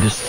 Just. 0.00 0.22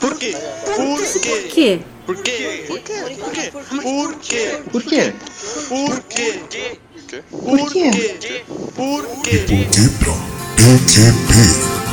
Por 0.00 0.18
quê? 0.18 0.34
Por 0.76 0.96
quê? 1.20 1.48
Que? 1.52 1.80
Por 2.04 2.16
quê? 2.16 2.64
Por 2.66 2.80
quê? 2.80 3.02
Por 3.12 3.30
quê? 3.30 3.52
Por 4.02 4.12
quê? 4.12 4.42
Por 4.72 4.82
quê? 4.82 5.12
Por 5.70 6.02
quê? 6.08 6.32
Por 7.30 7.72
quê? 7.72 8.44
Por 8.74 9.22
quê? 9.22 9.38
Dipra 9.46 10.12
PQP. 10.56 11.30
Fala 11.74 11.83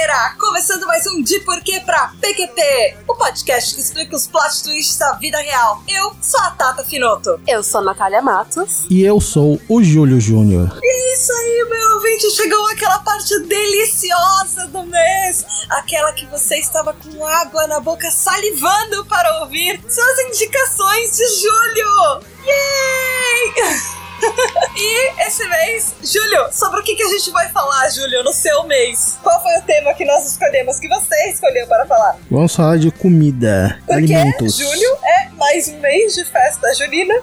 PQPQesteira! 0.00 0.34
Começando 0.38 0.86
mais 0.86 1.06
um 1.06 1.22
De 1.22 1.40
Porquê 1.40 1.80
pra 1.80 2.12
PQP, 2.20 2.96
o 3.06 3.14
podcast 3.14 3.74
que 3.74 3.80
explica 3.80 4.16
os 4.16 4.26
plot 4.26 4.62
twists 4.62 4.96
da 4.96 5.12
vida 5.14 5.38
real. 5.38 5.82
Eu 5.86 6.14
sou 6.22 6.40
a 6.40 6.50
Tata 6.50 6.82
Finoto. 6.82 7.40
Eu 7.46 7.62
sou 7.62 7.80
a 7.80 7.84
Natália 7.84 8.22
Matos. 8.22 8.86
E 8.88 9.02
eu 9.02 9.20
sou 9.20 9.60
o 9.68 9.82
Júlio 9.82 10.20
Júnior. 10.20 10.78
E 10.82 11.14
isso 11.14 11.32
aí, 11.32 11.66
meu 11.68 11.94
ouvinte, 11.96 12.30
chegou 12.30 12.66
aquela 12.68 12.98
parte 13.00 13.38
deliciosa 13.40 14.66
do 14.68 14.84
mês. 14.84 15.44
Aquela 15.68 16.12
que 16.12 16.26
você 16.26 16.56
estava 16.56 16.94
com 16.94 17.26
água 17.26 17.66
na 17.66 17.80
boca 17.80 18.10
salivando 18.10 19.04
para 19.04 19.40
ouvir 19.42 19.80
suas 19.88 20.18
indicações 20.28 21.16
de 21.16 21.26
julho. 21.42 22.22
Yay! 22.46 23.90
e 24.76 25.22
esse 25.26 25.46
mês, 25.48 25.94
Júlio, 26.02 26.52
sobre 26.52 26.80
o 26.80 26.82
que, 26.82 26.94
que 26.94 27.02
a 27.02 27.08
gente 27.08 27.30
vai 27.30 27.48
falar, 27.50 27.88
Júlio, 27.90 28.22
no 28.22 28.32
seu 28.32 28.64
mês? 28.64 29.18
Qual 29.22 29.40
foi 29.42 29.56
o 29.58 29.62
tema 29.62 29.94
que 29.94 30.04
nós 30.04 30.26
escolhemos, 30.26 30.78
que 30.78 30.88
você 30.88 31.30
escolheu 31.30 31.66
para 31.66 31.86
falar? 31.86 32.16
Vamos 32.30 32.54
falar 32.54 32.78
de 32.78 32.90
comida, 32.90 33.78
Porque 33.86 33.92
alimentos. 33.92 34.56
julho 34.56 34.96
é 35.04 35.28
mais 35.30 35.68
um 35.68 35.78
mês 35.80 36.14
de 36.14 36.24
festa 36.24 36.72
junina. 36.74 37.14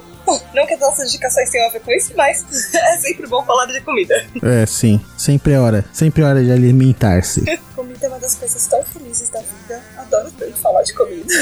Não 0.52 0.66
que 0.66 0.74
as 0.74 0.80
nossas 0.80 1.08
indicações 1.08 1.48
tenham 1.50 1.68
a 1.68 1.72
ver 1.72 1.80
com 1.80 1.90
isso, 1.90 2.12
mas 2.14 2.44
é 2.74 2.96
sempre 2.98 3.26
bom 3.26 3.42
falar 3.44 3.64
de 3.66 3.80
comida. 3.80 4.26
É, 4.42 4.66
sim. 4.66 5.00
Sempre 5.16 5.54
é 5.54 5.58
hora. 5.60 5.84
Sempre 5.90 6.22
é 6.22 6.26
hora 6.26 6.44
de 6.44 6.52
alimentar-se. 6.52 7.44
Comida 7.74 8.06
é 8.06 8.08
uma 8.08 8.18
das 8.18 8.34
coisas 8.34 8.66
tão 8.66 8.84
felizes 8.84 9.30
da 9.30 9.40
vida. 9.40 9.82
Adoro 9.96 10.30
tanto 10.32 10.56
falar 10.56 10.82
de 10.82 10.92
comida. 10.92 11.32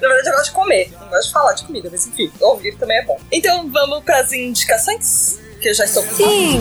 Na 0.00 0.08
verdade, 0.08 0.28
eu 0.28 0.32
gosto 0.32 0.44
de 0.46 0.52
comer. 0.52 0.92
Não 1.00 1.08
gosto 1.08 1.26
de 1.26 1.32
falar 1.32 1.52
de 1.54 1.64
comida, 1.64 1.88
mas 1.90 2.06
enfim, 2.06 2.30
ouvir 2.40 2.76
também 2.76 2.98
é 2.98 3.04
bom. 3.04 3.18
Então 3.30 3.70
vamos 3.70 4.04
para 4.04 4.20
as 4.20 4.32
indicações? 4.32 5.38
Que 5.60 5.68
eu 5.70 5.74
já 5.74 5.84
estou 5.84 6.02
com 6.02 6.14
Sim. 6.14 6.60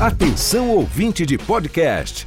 Atenção 0.00 0.70
ouvinte 0.70 1.26
de 1.26 1.36
podcast, 1.36 2.26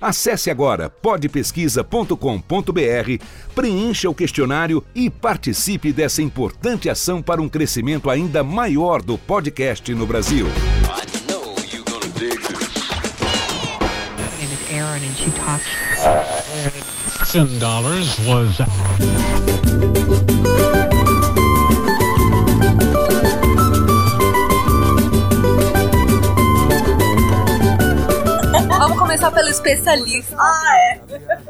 Acesse 0.00 0.50
agora 0.50 0.88
podpesquisa.com.br, 0.88 3.24
preencha 3.54 4.08
o 4.08 4.14
questionário 4.14 4.82
e 4.94 5.10
participe 5.10 5.92
dessa 5.92 6.22
importante 6.22 6.88
ação 6.88 7.20
para 7.20 7.42
um 7.42 7.48
crescimento 7.48 8.08
ainda 8.08 8.44
maior 8.44 9.02
do 9.02 9.18
podcast 9.18 9.92
no 9.94 10.06
Brasil. 10.06 10.46
Aaron, 14.70 15.02
and 15.02 15.16
she. 15.16 15.30
Thousand 17.28 17.58
dollars 17.58 18.18
was. 18.26 18.58
Começar 29.08 29.30
pelo 29.30 29.48
especialista, 29.48 30.36
Ah, 30.38 30.78
é. 30.92 30.97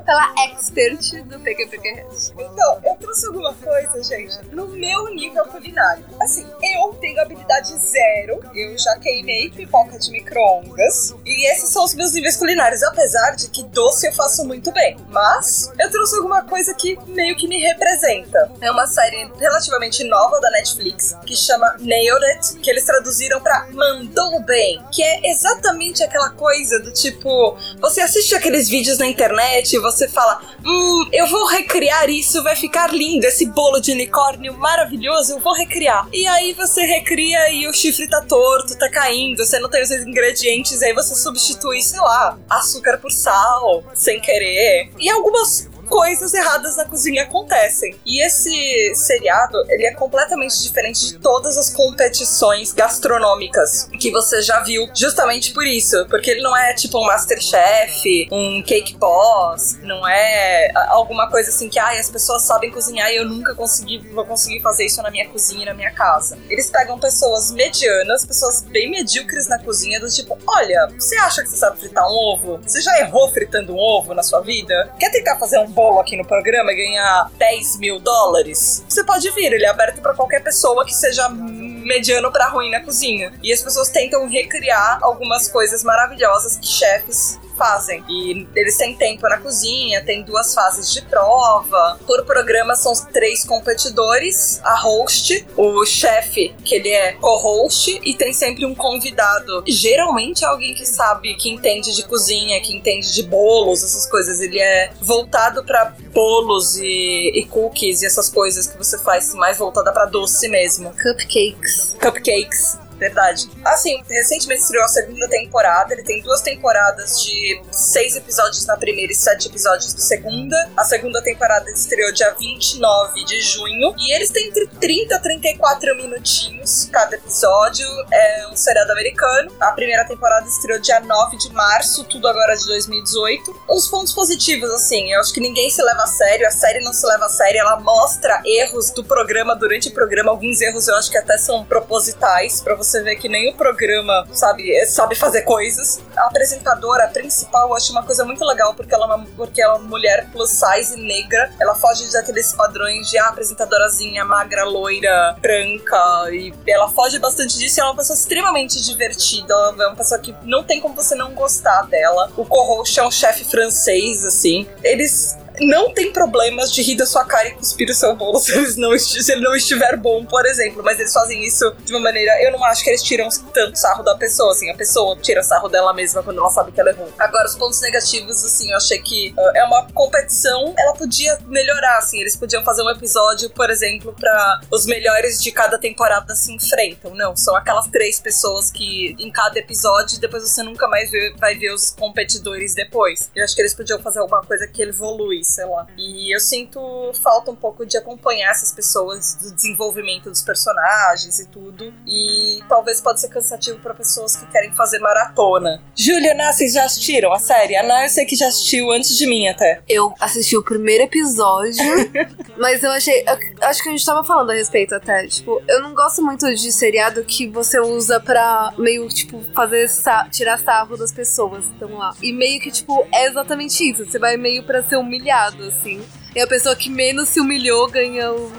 Pela 0.05 0.35
expert 0.45 1.23
do 1.25 1.39
PQPQS. 1.41 2.33
Então, 2.39 2.81
eu 2.85 2.97
trouxe 2.97 3.27
alguma 3.27 3.55
coisa, 3.55 4.03
gente, 4.03 4.39
no 4.53 4.69
meu 4.69 5.15
nível 5.15 5.45
culinário. 5.45 6.05
Assim, 6.21 6.47
eu 6.63 6.95
tenho 7.01 7.21
habilidade 7.21 7.77
zero, 7.79 8.41
eu 8.55 8.79
já 8.79 8.99
queimei 8.99 9.51
pipoca 9.51 9.99
de 9.99 10.11
micro-ondas, 10.11 11.15
e 11.25 11.51
esses 11.53 11.71
são 11.71 11.85
os 11.85 11.95
meus 11.95 12.13
níveis 12.13 12.37
culinários, 12.37 12.83
apesar 12.83 13.33
de 13.33 13.49
que 13.51 13.65
doce 13.65 14.07
eu 14.07 14.13
faço 14.13 14.45
muito 14.45 14.73
bem. 14.73 14.97
Mas 15.09 15.73
eu 15.79 15.91
trouxe 15.91 16.17
alguma 16.17 16.43
coisa 16.43 16.75
que 16.75 16.99
meio 17.07 17.37
que 17.37 17.49
me 17.49 17.59
representa. 17.59 18.51
É 18.61 18.71
uma 18.71 18.87
série 18.87 19.31
relativamente 19.39 20.05
nova 20.05 20.41
da 20.41 20.51
Netflix, 20.51 21.17
que 21.27 21.37
chama 21.37 21.77
Nailed 21.81 22.25
It, 22.25 22.61
que 22.61 22.71
eles 22.71 22.85
traduziram 22.85 23.41
pra 23.41 23.67
Mandou 23.73 24.41
Bem, 24.43 24.83
que 24.93 25.03
é 25.03 25.31
exatamente 25.31 26.03
aquela 26.03 26.31
coisa 26.31 26.79
do 26.81 26.93
tipo, 26.93 27.57
você 27.81 28.01
assiste 28.01 28.35
aqueles 28.35 28.69
vídeos 28.69 28.99
na 28.99 29.07
internet 29.07 29.58
e 29.77 29.81
você 29.81 30.09
fala, 30.09 30.41
hum, 30.65 31.09
eu 31.13 31.27
vou 31.27 31.47
recriar 31.47 32.09
isso, 32.09 32.43
vai 32.43 32.57
ficar 32.57 32.93
lindo, 32.93 33.27
esse 33.27 33.47
bolo 33.47 33.81
de 33.81 33.93
unicórnio 33.93 34.55
maravilhoso, 34.55 35.33
eu 35.33 35.41
vou 35.41 35.55
recriar. 35.55 36.09
E 36.13 36.27
aí 36.27 36.53
você 36.53 36.83
recria 36.83 37.51
e 37.53 37.67
o 37.67 37.73
chifre 37.73 38.09
tá 38.09 38.23
torto, 38.23 38.79
tá 38.79 38.91
caindo, 38.91 39.45
você 39.45 39.59
não 39.59 39.69
tem 39.69 39.83
os 39.83 39.91
ingredientes, 39.91 40.83
aí 40.83 40.93
você 40.93 41.15
substitui, 41.15 41.83
sei 41.83 42.01
lá, 42.01 42.39
açúcar 42.49 42.99
por 42.99 43.11
sal, 43.11 43.85
sem 43.95 44.21
querer. 44.21 44.91
E 44.99 45.11
algumas 45.11 45.69
coisas 45.89 46.35
erradas 46.35 46.77
na 46.77 46.85
cozinha 46.85 47.25
acontecem. 47.25 47.99
E 48.05 48.25
esse 48.25 48.95
seriado, 48.95 49.59
ele 49.69 49.87
é 49.87 49.95
completamente 49.95 50.63
diferente 50.63 51.07
de 51.07 51.19
todas 51.19 51.57
as 51.57 51.71
competições 51.71 52.73
gastronômicas 52.73 53.89
que 54.01 54.11
você 54.11 54.43
já 54.43 54.61
viu, 54.61 54.89
justamente 54.95 55.53
por 55.53 55.67
isso, 55.67 56.07
porque 56.09 56.31
ele 56.31 56.43
não 56.43 56.57
é 56.57 56.75
tipo 56.75 56.99
um 56.99 57.05
Masterchef, 57.05 58.29
um 58.31 58.63
Cake 58.63 58.97
Boss, 58.97 59.79
não 59.83 60.07
é 60.07 60.71
alguma 60.89 61.29
coisa 61.31 61.51
assim 61.51 61.69
que 61.69 61.79
ai, 61.79 61.99
as 61.99 62.11
pessoas 62.11 62.43
sabem 62.43 62.71
cozinhar 62.71 63.11
e 63.11 63.17
eu 63.17 63.25
nunca 63.25 63.55
consegui, 63.55 63.99
vou 64.13 64.25
conseguir 64.25 64.61
fazer 64.61 64.87
isso 64.87 65.03
na 65.03 65.11
minha 65.11 65.29
cozinha 65.29 65.67
na 65.67 65.75
minha 65.75 65.93
casa. 65.93 66.39
Eles 66.49 66.71
pegam 66.71 66.99
pessoas 66.99 67.51
medianas, 67.51 68.25
pessoas 68.25 68.63
bem 68.63 68.91
medíocres 68.91 69.49
na 69.49 69.59
cozinha, 69.59 70.01
do 70.01 70.09
tipo, 70.09 70.39
olha, 70.47 70.89
você 70.99 71.17
acha 71.17 71.43
que 71.43 71.49
você 71.49 71.57
sabe 71.57 71.79
fritar 71.79 72.07
um 72.07 72.15
ovo? 72.15 72.61
Você 72.63 72.81
já 72.81 72.99
errou 73.01 73.31
fritando 73.31 73.75
um 73.75 73.79
ovo 73.79 74.15
na 74.15 74.23
sua 74.23 74.41
vida? 74.41 74.93
Quer 74.99 75.11
tentar 75.11 75.39
fazer 75.39 75.59
um 75.59 75.71
bolo 75.79 76.01
aqui 76.01 76.17
no 76.17 76.25
programa 76.25 76.73
e 76.73 76.75
ganhar 76.75 77.31
10 77.39 77.79
mil 77.79 78.01
dólares? 78.01 78.85
Você 78.89 79.05
pode 79.05 79.31
vir, 79.31 79.53
ele 79.53 79.65
é 79.65 79.69
aberto 79.69 80.01
pra 80.01 80.13
qualquer 80.13 80.43
pessoa 80.43 80.85
que 80.85 80.93
seja 80.93 81.29
mediano 81.29 82.33
pra 82.33 82.49
ruim 82.49 82.69
na 82.69 82.81
cozinha. 82.81 83.33
E 83.41 83.53
as 83.53 83.63
pessoas 83.63 83.89
tentam 83.89 84.29
recriar 84.29 84.99
algumas 85.01 85.47
coisas 85.47 85.85
maravilhosas 85.85 86.57
que 86.57 86.67
chefes 86.67 87.39
fazem. 87.59 88.05
E 88.09 88.47
eles 88.55 88.77
têm 88.77 88.95
tempo 88.95 89.29
na 89.29 89.39
cozinha, 89.39 90.03
tem 90.05 90.23
duas 90.23 90.55
fases 90.55 90.93
de 90.93 91.03
prova. 91.03 91.99
Por 92.07 92.25
programa 92.25 92.77
são 92.77 92.93
três 93.13 93.45
competidores, 93.45 94.61
a 94.63 94.77
host, 94.77 95.45
o 95.57 95.85
chefe, 95.85 96.55
que 96.65 96.77
ele 96.77 96.91
é 96.91 97.13
co-host, 97.15 98.01
e 98.05 98.15
tem 98.15 98.33
sempre 98.33 98.65
um 98.65 98.75
convidado. 98.75 99.65
Geralmente 99.67 100.45
é 100.45 100.47
alguém 100.47 100.73
que 100.73 100.87
sabe, 100.87 101.35
que 101.35 101.51
entende 101.51 101.95
de 101.95 102.05
cozinha, 102.07 102.61
que 102.61 102.77
entende 102.77 103.13
de 103.13 103.25
bolos, 103.25 103.83
essas 103.83 104.07
coisas. 104.07 104.41
Ele 104.41 104.61
é 104.61 104.91
voltado 105.01 105.65
pra 105.69 105.95
bolos 106.13 106.77
e, 106.77 107.31
e 107.35 107.45
cookies 107.45 108.03
e 108.03 108.07
essas 108.07 108.29
coisas 108.29 108.67
que 108.67 108.77
você 108.77 108.99
faz 108.99 109.33
mais 109.35 109.59
voltada 109.59 109.93
pra 109.93 110.07
doce 110.07 110.49
mesmo. 110.49 110.91
Cupcakes. 110.91 111.95
Cupcakes. 112.01 112.88
Verdade. 112.99 113.49
Assim, 113.65 114.03
recentemente 114.09 114.63
estreou 114.63 114.85
a 114.85 114.89
segunda 114.89 115.29
temporada. 115.29 115.93
Ele 115.95 116.03
tem 116.03 116.23
duas 116.23 116.41
temporadas 116.41 117.23
de 117.23 117.63
seis 117.71 118.17
episódios 118.17 118.67
na 118.67 118.77
primeira 118.77 119.13
e 119.13 119.17
sete 119.17 119.49
episódios 119.49 119.95
na 119.95 120.01
segunda. 120.01 120.71
A 120.77 120.85
segunda 120.85 121.23
temporada 121.23 121.71
estreou 121.71 122.13
dia 122.13 122.35
29 122.39 123.25
de 123.25 123.41
junho. 123.43 123.95
E 123.99 124.15
eles 124.15 124.31
têm 124.31 124.49
entre 124.49 124.67
30 124.81 125.17
a 125.17 125.19
34 125.19 125.97
minutinhos 125.97 126.89
cada 126.93 127.17
episódio. 127.17 127.87
É 128.11 128.49
um 128.53 128.57
seriado 128.57 128.93
americano. 128.93 129.53
A 129.61 129.73
primeira 129.73 130.05
temporada 130.05 130.47
estreou 130.47 130.81
dia 130.81 131.01
9 131.01 131.37
de 131.37 131.53
março, 131.53 132.05
tudo 132.05 132.27
agora 132.27 132.55
de 132.57 132.67
2018. 132.67 133.63
Os 133.69 133.89
pontos 133.89 134.13
positivos, 134.13 134.71
assim, 134.71 135.13
eu 135.13 135.21
acho 135.21 135.33
que 135.33 135.41
ninguém 135.41 135.71
se 135.71 135.83
leva 135.83 136.03
a 136.03 136.07
sério, 136.07 136.47
a 136.47 136.51
série 136.51 136.81
não 136.81 136.93
se 136.93 137.07
leva 137.07 137.27
a 137.27 137.29
sério, 137.29 137.61
ela 137.61 137.79
mostra 137.81 138.41
erros 138.45 138.91
do 138.91 139.05
programa 139.05 139.55
durante 139.55 139.89
o 139.89 139.93
programa. 139.93 140.31
Alguns 140.31 140.61
erros 140.61 140.89
eu 140.89 140.97
acho 140.97 141.11
que 141.11 141.19
até 141.19 141.37
são 141.37 141.65
propositais, 141.65 142.61
pra 142.61 142.75
você 142.75 142.88
ver 143.03 143.17
que 143.17 143.29
nem 143.29 143.51
o 143.51 143.55
programa 143.55 144.27
sabe, 144.33 144.85
sabe 144.87 145.15
fazer 145.15 145.43
coisas. 145.43 146.01
A 146.17 146.27
apresentadora 146.27 147.09
principal 147.09 147.69
eu 147.69 147.75
acho 147.75 147.93
uma 147.93 148.03
coisa 148.03 148.25
muito 148.25 148.45
legal, 148.45 148.75
porque 148.75 148.95
ela 148.95 149.05
é 149.05 149.15
uma, 149.15 149.27
porque 149.37 149.63
ela 149.63 149.75
é 149.75 149.79
uma 149.79 149.89
mulher 149.89 150.29
plus 150.33 150.51
size 150.51 150.97
negra. 150.97 151.51
Ela 151.61 151.75
foge 151.75 152.11
daqueles 152.13 152.53
padrões 152.53 153.09
de 153.09 153.19
ah, 153.19 153.29
apresentadorazinha, 153.29 154.25
magra, 154.25 154.65
loira, 154.65 155.37
branca. 155.41 155.97
E 156.31 156.53
ela 156.67 156.89
foge 156.89 157.19
bastante 157.19 157.59
disso 157.59 157.79
e 157.79 157.81
ela 157.81 157.91
é 157.91 157.93
uma 157.93 157.99
pessoa 157.99 158.17
extremamente 158.17 158.83
divertida. 158.83 159.53
Ela 159.53 159.85
é 159.85 159.87
uma 159.89 159.97
pessoa 159.97 160.21
que 160.21 160.35
não 160.43 160.63
tem 160.63 160.81
como 160.81 160.95
você 160.95 161.15
não 161.15 161.35
gostar 161.35 161.83
dela. 161.83 162.31
O 162.37 162.45
co-host 162.45 162.99
é 162.99 163.07
um 163.07 163.11
chefe 163.11 163.45
francês, 163.45 164.25
assim. 164.25 164.67
Eles 164.83 165.37
não 165.61 165.93
tem 165.93 166.13
problemas 166.13 166.73
de 166.73 166.83
rir 166.83 166.97
da 166.97 167.07
sua 167.07 167.25
cara 167.25 167.49
e 167.49 167.55
cuspir 167.55 167.89
o 167.91 167.95
seu 167.95 168.15
bolo 168.15 168.39
se, 168.39 168.53
eles 168.57 168.77
não 168.77 168.97
se 168.99 169.31
ele 169.33 169.43
não 169.43 169.55
estiver 169.55 169.97
bom, 169.97 170.25
por 170.25 170.45
exemplo. 170.47 170.83
Mas 170.83 170.99
eles 171.01 171.13
fazem 171.13 171.45
isso 171.45 171.71
de 171.85 171.93
uma 171.93 172.01
maneira. 172.01 172.43
Eu 172.43 172.53
não 172.53 172.65
acho 172.65 172.83
que 172.83 172.91
eles 172.91 173.03
tiram 173.03 173.29
tanto 173.53 173.77
sarro 173.77 174.03
da 174.03 174.17
pessoa, 174.17 174.53
assim. 174.53 174.71
A 174.71 174.75
pessoa 174.75 175.17
tira 175.21 175.43
sarro 175.43 175.69
dela 175.69 175.93
mesma 175.93 176.23
quando 176.23 176.39
ela 176.39 176.51
sabe 176.51 176.73
que 176.73 176.81
ela 176.81 176.91
errou. 176.91 177.09
Agora, 177.19 177.47
os 177.47 177.55
pontos 177.57 177.81
negativos, 177.81 178.45
assim, 178.45 178.71
eu 178.71 178.77
achei 178.77 178.99
que 178.99 179.35
uh, 179.37 179.57
é 179.57 179.65
uma 179.65 179.87
competição. 179.93 180.75
Ela 180.79 180.95
podia 180.95 181.39
melhorar, 181.47 181.99
assim. 181.99 182.21
Eles 182.21 182.37
podiam 182.37 182.63
fazer 182.65 182.83
um 182.83 182.91
episódio, 182.91 183.51
por 183.51 183.71
exemplo, 183.71 184.15
pra 184.19 184.61
os 184.71 184.87
melhores 184.87 185.41
de 185.43 185.51
cada 185.53 185.79
temporada 185.79 186.35
se 186.35 186.53
enfrentam. 186.53 187.15
Não, 187.15 187.37
são 187.37 187.55
aquelas 187.57 187.87
três 187.89 188.19
pessoas 188.21 188.71
que 188.71 189.17
em 189.19 189.31
cada 189.31 189.59
episódio, 189.59 190.19
depois 190.21 190.43
você 190.49 190.63
nunca 190.63 190.87
mais 190.89 191.11
vê- 191.11 191.35
vai 191.39 191.55
ver 191.57 191.73
os 191.73 191.91
competidores 191.91 192.75
depois. 192.75 193.31
Eu 193.35 193.45
acho 193.45 193.55
que 193.55 193.63
eles 193.63 193.75
podiam 193.75 193.99
fazer 194.01 194.19
alguma 194.21 194.43
coisa 194.43 194.67
que 194.67 194.83
evolui, 194.83 195.43
sei 195.49 195.65
lá. 195.67 195.87
E 195.97 196.35
eu 196.35 196.41
sinto 196.41 196.81
falta 197.23 197.51
um 197.51 197.57
pouco 197.57 197.85
de 197.87 197.97
acompanhar 197.97 198.51
essas 198.51 198.73
pessoas, 198.73 199.35
do 199.37 199.55
desenvolvimento 199.55 200.31
dos 200.31 200.43
personagens 200.43 201.39
e 201.41 201.47
tudo. 201.47 201.93
E 202.07 202.61
talvez 202.69 203.01
pode 203.01 203.21
ser 203.21 203.29
cansativo 203.29 203.79
pra 203.81 203.95
pessoas 203.95 204.37
que 204.37 204.47
querem 204.47 204.73
fazer 204.73 204.99
maratona. 204.99 205.83
Júlia, 205.97 206.33
Ana, 206.33 206.53
vocês 206.53 206.73
já 206.73 206.85
assistiram 206.85 207.33
a 207.33 207.39
série? 207.39 207.77
A 207.77 207.83
Ana, 207.83 208.05
eu 208.05 208.09
sei 208.11 208.25
que 208.25 208.37
já 208.37 208.49
assistiu 208.49 208.91
antes 208.91 209.17
de 209.17 209.27
mim 209.27 209.49
até. 209.49 209.81
Eu 209.89 210.15
assisti 210.21 210.57
o 210.57 210.63
primeiro 210.63 211.05
episódio, 211.05 211.83
mas 212.59 212.83
eu 212.83 212.91
achei. 212.91 213.25
eu 213.27 213.37
acho 213.69 213.83
que 213.83 213.89
a 213.89 213.93
gente 213.93 214.05
tava 214.05 214.25
falando 214.25 214.51
a 214.51 214.55
respeito 214.55 214.95
até. 214.95 215.27
Tipo, 215.27 215.63
eu 215.69 215.83
não 215.83 215.95
gosto 215.95 216.23
muito 216.23 216.47
de 216.55 216.73
seriado 216.73 217.25
que 217.25 217.47
você 217.49 217.79
usa 217.81 218.21
pra 218.21 218.73
meio, 218.79 219.09
tipo, 219.09 219.43
fazer 219.55 219.89
sa- 219.89 220.29
tirar 220.31 220.59
sarro 220.59 220.97
das 220.97 221.13
pessoas 221.13 221.65
que 221.67 221.73
estão 221.73 221.97
lá. 221.97 222.15
E 222.23 222.33
meio 222.33 222.61
que, 222.61 222.71
tipo, 222.71 223.07
é 223.13 223.27
exatamente 223.27 223.89
isso. 223.91 224.05
Você 224.05 224.19
vai 224.19 224.37
meio 224.37 224.63
pra 224.65 224.83
ser 224.89 224.97
humilhado, 224.97 225.38
assim. 225.69 226.05
E 226.35 226.41
a 226.41 226.47
pessoa 226.47 226.77
que 226.77 226.91
menos 226.91 227.29
se 227.29 227.41
humilhou 227.41 227.89
ganha 227.89 228.33
o, 228.33 228.53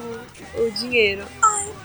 o 0.54 0.70
dinheiro. 0.72 1.24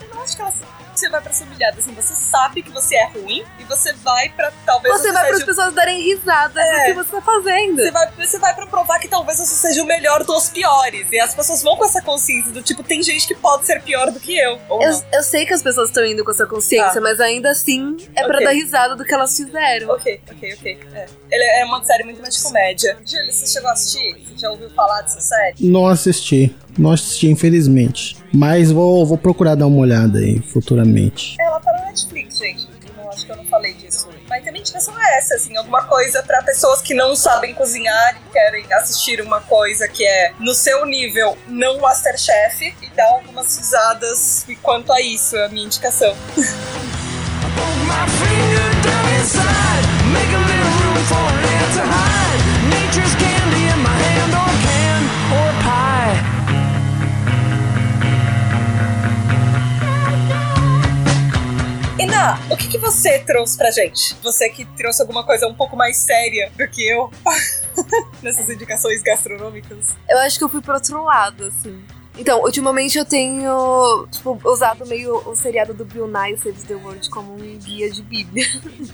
Eu 0.02 0.10
não 0.10 0.22
acho 0.22 0.36
que 0.36 0.42
ela 0.42 0.54
você 1.00 1.10
vai 1.10 1.22
pra 1.22 1.32
ser 1.34 1.44
humilhada, 1.46 1.78
assim, 1.80 1.94
você 1.94 2.14
sabe 2.16 2.62
que 2.62 2.72
você 2.72 2.96
é 2.96 3.06
ruim 3.08 3.44
e 3.60 3.64
você 3.64 3.94
vai 3.94 4.30
pra 4.30 4.52
talvez 4.66 4.96
Você 5.02 5.12
vai 5.12 5.22
para 5.24 5.32
as 5.32 5.36
seja... 5.40 5.46
pessoas 5.46 5.74
darem 5.74 6.02
risada 6.02 6.62
É. 6.62 6.78
do 6.78 6.86
que 6.86 6.94
você 7.04 7.12
tá 7.16 7.22
fazendo. 7.22 7.76
Você 7.78 7.92
vai, 7.92 8.12
você 8.12 8.40
vai 8.40 8.54
pra 8.56 8.66
provar 8.68 9.00
que 9.00 9.08
talvez 9.08 9.38
você 9.38 9.56
seja 9.56 9.82
o 9.84 9.86
melhor 9.86 10.24
dos 10.24 10.50
piores. 10.50 11.08
E 11.12 11.20
as 11.20 11.34
pessoas 11.36 11.62
vão 11.62 11.76
com 11.78 11.86
essa 11.86 12.02
consciência 12.02 12.52
do 12.52 12.62
tipo, 12.62 12.84
tem 12.84 13.02
gente 13.04 13.28
que 13.28 13.36
pode 13.36 13.66
ser 13.66 13.82
pior 13.82 14.12
do 14.12 14.20
que 14.20 14.38
eu. 14.38 14.60
Eu, 14.70 14.80
não. 14.92 15.04
eu 15.14 15.24
sei 15.24 15.46
que 15.46 15.54
as 15.54 15.62
pessoas 15.62 15.90
estão 15.90 16.06
indo 16.06 16.24
com 16.24 16.32
essa 16.32 16.46
consciência, 16.46 16.94
Tá. 16.94 17.02
mas 17.02 17.20
ainda 17.20 17.50
assim 17.52 17.98
é 18.16 18.24
pra 18.24 18.36
Ok. 18.36 18.46
dar 18.46 18.52
risada 18.52 18.96
do 18.96 19.04
que 19.04 19.14
elas 19.14 19.36
fizeram. 19.36 19.90
Ok, 19.90 20.22
ok, 20.32 20.54
ok. 20.54 20.80
É. 20.94 21.06
Ele 21.32 21.44
é 21.62 21.66
uma 21.66 21.84
série 21.84 22.04
muito 22.04 22.22
mais 22.22 22.36
de 22.38 22.44
comédia. 22.44 22.98
Júlia, 23.06 23.32
você 23.32 23.48
chegou 23.48 23.70
a 23.70 23.74
assistir? 23.74 24.14
Você 24.26 24.38
já 24.38 24.50
ouviu 24.50 24.70
falar 24.72 25.02
dessa 25.02 25.20
série? 25.22 25.56
Não 25.60 25.88
assisti. 25.88 26.56
Não 26.78 26.92
assisti, 26.92 27.28
infelizmente. 27.28 28.18
Mas 28.34 28.72
vou, 28.72 29.06
vou 29.06 29.18
procurar 29.18 29.56
dar 29.56 29.68
uma 29.68 29.78
olhada 29.78 30.20
aí 30.20 30.42
futuramente. 30.42 31.36
Ela 31.40 31.60
tá 31.60 31.72
na 31.74 31.86
Netflix, 31.86 32.38
gente. 32.38 32.68
Eu 32.86 33.04
não 33.04 33.10
acho 33.10 33.26
que 33.26 33.32
eu 33.32 33.38
não 33.38 33.46
falei 33.46 33.74
disso. 33.74 34.10
Mas 34.28 34.44
também 34.44 34.60
a 34.60 34.62
indicação 34.62 35.00
é 35.00 35.18
essa, 35.18 35.36
assim, 35.36 35.56
alguma 35.56 35.84
coisa 35.84 36.22
pra 36.24 36.42
pessoas 36.42 36.82
que 36.82 36.94
não 36.94 37.16
sabem 37.16 37.54
cozinhar 37.54 38.20
e 38.28 38.32
querem 38.32 38.66
assistir 38.74 39.22
uma 39.22 39.40
coisa 39.42 39.88
que 39.88 40.06
é 40.06 40.34
no 40.40 40.54
seu 40.54 40.86
nível, 40.86 41.38
não 41.48 41.80
Masterchef, 41.80 42.76
e 42.82 42.90
dar 42.96 43.08
algumas 43.10 43.58
risadas 43.58 44.46
e 44.50 44.56
quanto 44.56 44.92
a 44.92 45.02
isso, 45.02 45.38
é 45.38 45.46
a 45.46 45.50
minha 45.50 45.66
indicação. 45.66 46.16
Ina, 62.16 62.40
o 62.50 62.56
que, 62.56 62.70
que 62.70 62.78
você 62.78 63.20
trouxe 63.20 63.58
pra 63.58 63.70
gente? 63.72 64.16
Você 64.24 64.48
que 64.50 64.64
trouxe 64.78 65.02
alguma 65.02 65.26
coisa 65.26 65.48
um 65.48 65.54
pouco 65.54 65.76
mais 65.76 65.98
séria 65.98 66.50
do 66.58 66.66
que 66.66 66.88
eu 66.88 67.12
nessas 68.24 68.50
indicações 68.50 69.04
gastronômicas. 69.04 69.88
Eu 70.10 70.20
acho 70.20 70.38
que 70.38 70.44
eu 70.46 70.48
fui 70.48 70.62
pro 70.62 70.76
outro 70.76 71.04
lado, 71.04 71.44
assim. 71.46 71.84
Então, 72.18 72.42
ultimamente 72.42 72.98
eu 72.98 73.06
tenho, 73.06 74.08
tipo, 74.12 74.40
usado 74.46 74.86
meio 74.86 75.18
o 75.28 75.36
seriado 75.36 75.74
do 75.74 75.84
Bill 75.84 76.08
Nye 76.08 76.38
Saves 76.38 76.64
the 76.64 76.76
World 76.76 77.10
como 77.10 77.34
um 77.34 77.58
guia 77.58 77.92
de 77.92 78.02
bíblia. 78.02 78.46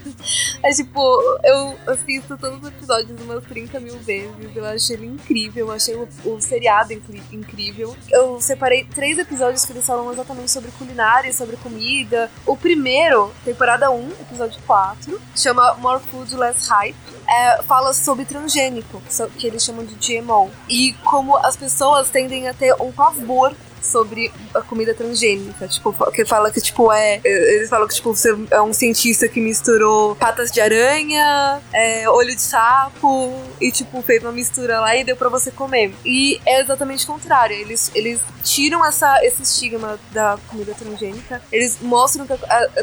é 0.64 0.72
tipo, 0.72 1.00
eu 1.44 1.78
assisto 1.88 2.38
todos 2.38 2.62
os 2.62 2.68
episódios 2.68 3.22
umas 3.22 3.44
30 3.44 3.80
mil 3.80 3.98
vezes. 4.00 4.56
Eu 4.56 4.66
achei 4.66 4.96
ele 4.96 5.08
incrível, 5.08 5.68
eu 5.68 5.72
achei 5.72 5.96
o, 5.96 6.08
o 6.26 6.42
seriado 6.42 6.94
incrível. 7.32 7.96
Eu 8.10 8.42
separei 8.42 8.86
três 8.86 9.18
episódios 9.18 9.66
que 9.66 9.72
eles 9.72 9.86
falam 9.86 10.12
exatamente 10.12 10.52
sobre 10.52 10.72
culinária, 10.72 11.30
e 11.30 11.34
sobre 11.34 11.58
comida. 11.58 12.30
O 12.46 12.56
primeiro, 12.56 13.32
temporada 13.44 13.92
1, 13.92 14.12
episódio 14.22 14.60
4, 14.66 15.22
chama 15.36 15.76
More 15.76 16.02
Food, 16.04 16.36
Less 16.36 16.68
Hype. 16.70 16.96
É, 17.32 17.64
fala 17.64 17.94
sobre 17.94 18.26
transgênico, 18.26 19.02
que 19.38 19.48
eles 19.48 19.64
chamam 19.64 19.86
de 19.86 19.96
GMO. 19.96 20.52
E 20.68 20.92
como 21.06 21.38
as 21.38 21.56
pessoas 21.56 22.10
tendem 22.10 22.50
a 22.50 22.54
ter 22.54 22.76
um 22.82 22.92
pavor 22.92 23.56
sobre 23.82 24.32
a 24.54 24.62
comida 24.62 24.94
transgênica, 24.94 25.68
tipo, 25.68 25.94
que 26.12 26.26
fala 26.26 26.52
que 26.52 26.62
tipo 26.62 26.92
é, 26.92 27.20
eles 27.24 27.70
falam 27.70 27.88
que 27.88 27.96
tipo 27.96 28.14
você 28.14 28.36
é 28.52 28.62
um 28.62 28.74
cientista 28.74 29.28
que 29.28 29.40
misturou 29.40 30.16
patas 30.16 30.52
de 30.52 30.62
aranha, 30.62 31.62
é, 31.74 32.10
olho 32.10 32.36
de 32.36 32.42
sapo 32.42 33.34
e 33.60 33.72
tipo 33.72 34.02
fez 34.02 34.22
uma 34.24 34.32
mistura 34.32 34.80
lá 34.80 34.96
e 34.96 35.04
deu 35.04 35.16
pra 35.16 35.30
você 35.30 35.52
comer. 35.52 35.94
E 36.06 36.40
é 36.46 36.62
exatamente 36.62 37.04
o 37.06 37.08
contrário, 37.08 37.56
eles 37.56 37.92
eles 37.94 38.22
tiram 38.44 38.86
essa 38.86 39.24
esse 39.24 39.44
estigma 39.44 40.00
da 40.12 40.38
comida 40.48 40.74
transgênica, 40.74 41.42
eles 41.52 41.78
mostram 41.82 42.26
que 42.26 42.34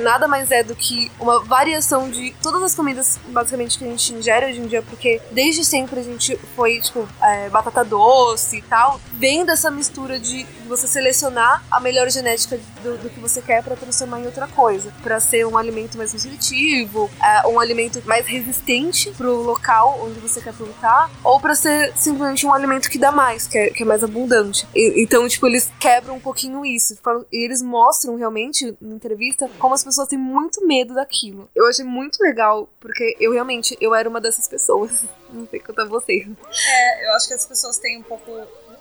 nada 0.01 0.29
mais 0.29 0.51
é 0.51 0.63
do 0.63 0.75
que 0.75 1.11
uma 1.19 1.43
variação 1.45 2.11
de 2.11 2.35
todas 2.43 2.63
as 2.63 2.75
comidas 2.75 3.19
basicamente 3.29 3.79
que 3.79 3.85
a 3.85 3.89
gente 3.89 4.13
ingere 4.13 4.47
hoje 4.47 4.61
em 4.61 4.67
dia, 4.67 4.83
porque 4.83 5.21
desde 5.31 5.65
sempre 5.65 6.01
a 6.01 6.03
gente 6.03 6.37
foi 6.57 6.81
tipo 6.81 7.09
é, 7.23 7.49
batata 7.49 7.85
doce 7.85 8.59
e 8.59 8.63
tal, 8.63 9.01
vem 9.13 9.45
dessa 9.45 9.71
mistura 9.71 10.19
de 10.19 10.47
você 10.69 10.87
selecionar 10.87 11.65
a 11.71 11.81
melhor 11.81 12.09
genética 12.11 12.59
do, 12.83 12.99
do 12.99 13.11
que 13.11 13.19
você 13.21 13.41
quer 13.43 13.63
para 13.63 13.75
transformar 13.77 14.21
em 14.21 14.27
outra 14.27 14.47
coisa, 14.47 14.93
para 15.03 15.19
ser 15.21 15.47
um 15.47 15.57
alimento 15.57 15.97
mais 15.99 16.13
nutritivo, 16.15 17.11
é, 17.23 17.47
um 17.49 17.59
alimento 17.59 18.03
mais 18.07 18.27
resistente 18.27 19.11
pro 19.13 19.35
local 19.43 20.01
onde 20.03 20.19
você 20.21 20.41
quer 20.41 20.53
plantar, 20.55 21.11
ou 21.25 21.41
para 21.41 21.55
ser 21.55 21.93
simplesmente 21.97 22.47
um 22.47 22.53
alimento 22.53 22.89
que 22.91 22.99
dá 22.99 23.11
mais, 23.11 23.47
que 23.47 23.57
é, 23.59 23.71
que 23.71 23.83
é 23.83 23.87
mais 23.87 24.05
abundante. 24.05 24.67
E- 24.75 25.03
então, 25.03 25.27
tipo, 25.29 25.47
eles 25.47 25.71
quebram 25.81 26.17
um 26.17 26.21
pouquinho 26.21 26.65
isso. 26.65 26.97
Falam- 27.03 27.25
E 27.33 27.45
eles 27.45 27.63
mostram 27.63 28.17
realmente 28.17 28.77
na 28.81 28.95
entrevista 28.95 29.49
como 29.59 29.75
as 29.75 29.83
pessoas 29.85 30.09
têm 30.09 30.19
muito 30.19 30.67
medo 30.67 30.95
daquilo. 30.95 31.49
Eu 31.55 31.67
achei 31.67 31.85
muito 31.85 32.19
legal, 32.23 32.69
porque 32.81 33.17
eu 33.21 33.33
realmente 33.33 33.77
eu 33.81 33.95
era 33.95 34.09
uma 34.09 34.21
dessas 34.21 34.47
pessoas. 34.49 34.91
Não 35.33 35.47
sei 35.49 35.61
quanto 35.61 35.81
a 35.83 35.85
vocês. 35.85 36.27
É, 36.27 37.07
eu 37.07 37.15
acho 37.17 37.29
que 37.29 37.35
as 37.35 37.45
pessoas 37.47 37.79
têm 37.79 37.99
um 37.99 38.03
pouco. 38.03 38.31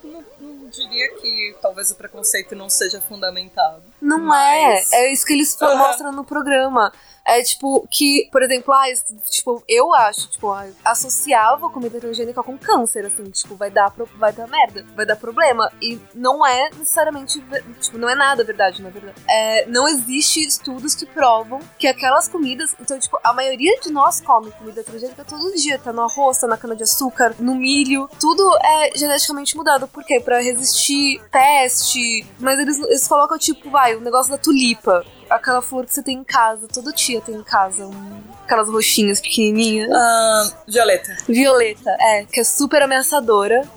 Não, 0.07 0.23
não 0.39 0.69
diria 0.69 1.13
que 1.15 1.55
talvez 1.61 1.91
o 1.91 1.95
preconceito 1.95 2.55
não 2.55 2.69
seja 2.69 3.01
fundamentado. 3.01 3.83
Não 4.01 4.19
Mas- 4.19 4.91
é. 4.91 5.03
É 5.07 5.13
isso 5.13 5.25
que 5.25 5.33
eles 5.33 5.59
Aham. 5.61 5.77
mostram 5.77 6.11
no 6.11 6.23
programa. 6.23 6.91
É 7.29 7.43
tipo, 7.43 7.85
que, 7.91 8.29
por 8.31 8.41
exemplo, 8.41 8.73
ah, 8.73 8.85
tipo, 9.29 9.61
eu 9.67 9.93
acho, 9.93 10.29
tipo, 10.29 10.49
ah, 10.49 10.65
associava 10.85 11.69
comida 11.69 11.99
transgênica 11.99 12.41
com 12.41 12.57
câncer, 12.57 13.05
assim, 13.05 13.25
tipo, 13.31 13.53
vai 13.55 13.69
dar, 13.69 13.91
pro- 13.91 14.07
vai 14.17 14.31
dar 14.31 14.47
merda, 14.47 14.85
vai 14.95 15.05
dar 15.05 15.17
problema. 15.17 15.69
E 15.81 15.99
não 16.13 16.45
é 16.47 16.69
necessariamente, 16.69 17.43
tipo, 17.81 17.97
não 17.97 18.09
é 18.09 18.15
nada 18.15 18.45
verdade, 18.45 18.81
na 18.81 18.89
verdade. 18.89 19.21
É, 19.29 19.65
não 19.65 19.89
existe 19.89 20.39
estudos 20.45 20.95
que 20.95 21.05
provam 21.05 21.59
que 21.77 21.85
aquelas 21.85 22.29
comidas, 22.29 22.73
então, 22.79 22.97
tipo, 22.97 23.19
a 23.21 23.33
maioria 23.33 23.77
de 23.81 23.91
nós 23.91 24.21
come 24.21 24.49
comida 24.51 24.81
transgênica 24.81 25.25
todo 25.25 25.53
dia, 25.53 25.77
tá 25.77 25.91
no 25.91 26.03
arroz, 26.03 26.37
tá 26.39 26.47
na 26.47 26.55
cana-de-açúcar, 26.57 27.35
no 27.39 27.55
milho, 27.55 28.09
tudo 28.21 28.57
é 28.63 28.91
geneticamente 28.97 29.55
mudado. 29.57 29.85
Por 29.97 30.03
quê? 30.05 30.19
Pra 30.19 30.39
resistir 30.39 31.19
peste, 31.31 32.23
mas 32.39 32.59
eles, 32.59 32.77
eles 32.77 33.07
colocam, 33.07 33.35
tipo, 33.35 33.67
vai, 33.71 33.95
o 33.95 33.99
negócio 33.99 34.29
da 34.31 34.37
tulipa. 34.37 35.03
Aquela 35.27 35.59
flor 35.59 35.87
que 35.87 35.91
você 35.93 36.03
tem 36.03 36.17
em 36.19 36.23
casa, 36.23 36.67
todo 36.71 36.93
tia 36.93 37.19
tem 37.19 37.33
em 37.33 37.41
casa, 37.43 37.87
um- 37.87 38.21
aquelas 38.45 38.69
roxinhas 38.69 39.19
pequenininhas. 39.19 39.89
Ah, 39.91 40.51
Violeta. 40.67 41.17
Violeta, 41.27 41.89
é, 41.99 42.25
que 42.31 42.39
é 42.39 42.43
super 42.43 42.83
ameaçadora, 42.83 43.67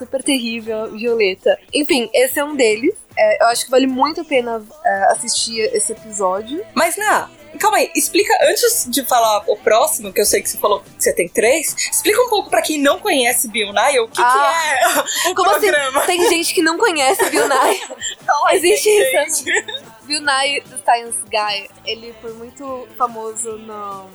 super 0.00 0.20
terrível, 0.20 0.90
Violeta. 0.90 1.56
Enfim, 1.72 2.10
esse 2.12 2.40
é 2.40 2.44
um 2.44 2.56
deles. 2.56 2.92
É, 3.16 3.44
eu 3.44 3.46
acho 3.46 3.64
que 3.66 3.70
vale 3.70 3.86
muito 3.86 4.20
a 4.20 4.24
pena 4.24 4.60
é, 4.84 5.04
assistir 5.12 5.60
esse 5.72 5.92
episódio. 5.92 6.60
Mas, 6.74 6.96
Ná, 6.96 7.30
calma 7.58 7.78
aí, 7.78 7.90
explica, 7.94 8.32
antes 8.48 8.86
de 8.88 9.04
falar 9.04 9.42
o 9.46 9.56
próximo, 9.56 10.12
que 10.12 10.20
eu 10.20 10.26
sei 10.26 10.42
que 10.42 10.48
você 10.50 10.58
falou 10.58 10.80
que 10.80 10.90
você 10.98 11.12
tem 11.12 11.28
três, 11.28 11.74
explica 11.90 12.20
um 12.22 12.28
pouco 12.28 12.50
pra 12.50 12.62
quem 12.62 12.80
não 12.80 12.98
conhece 12.98 13.48
Bill 13.48 13.72
Nye 13.72 14.00
o 14.00 14.08
que, 14.08 14.20
Ah, 14.20 15.04
que 15.22 15.28
é 15.28 15.34
Como 15.34 15.50
assim? 15.50 16.06
Tem 16.06 16.28
gente 16.28 16.54
que 16.54 16.62
não 16.62 16.78
conhece 16.78 17.24
Bill 17.30 17.48
Nye. 17.48 17.80
Aí, 18.46 18.56
Existe 18.58 18.88
isso. 18.88 19.44
Bill 20.02 20.20
Nye, 20.22 20.60
do 20.62 20.78
Science 20.78 21.18
Guy, 21.30 21.68
ele 21.84 22.14
foi 22.20 22.32
muito 22.32 22.88
famoso 22.96 23.58
no, 23.58 24.08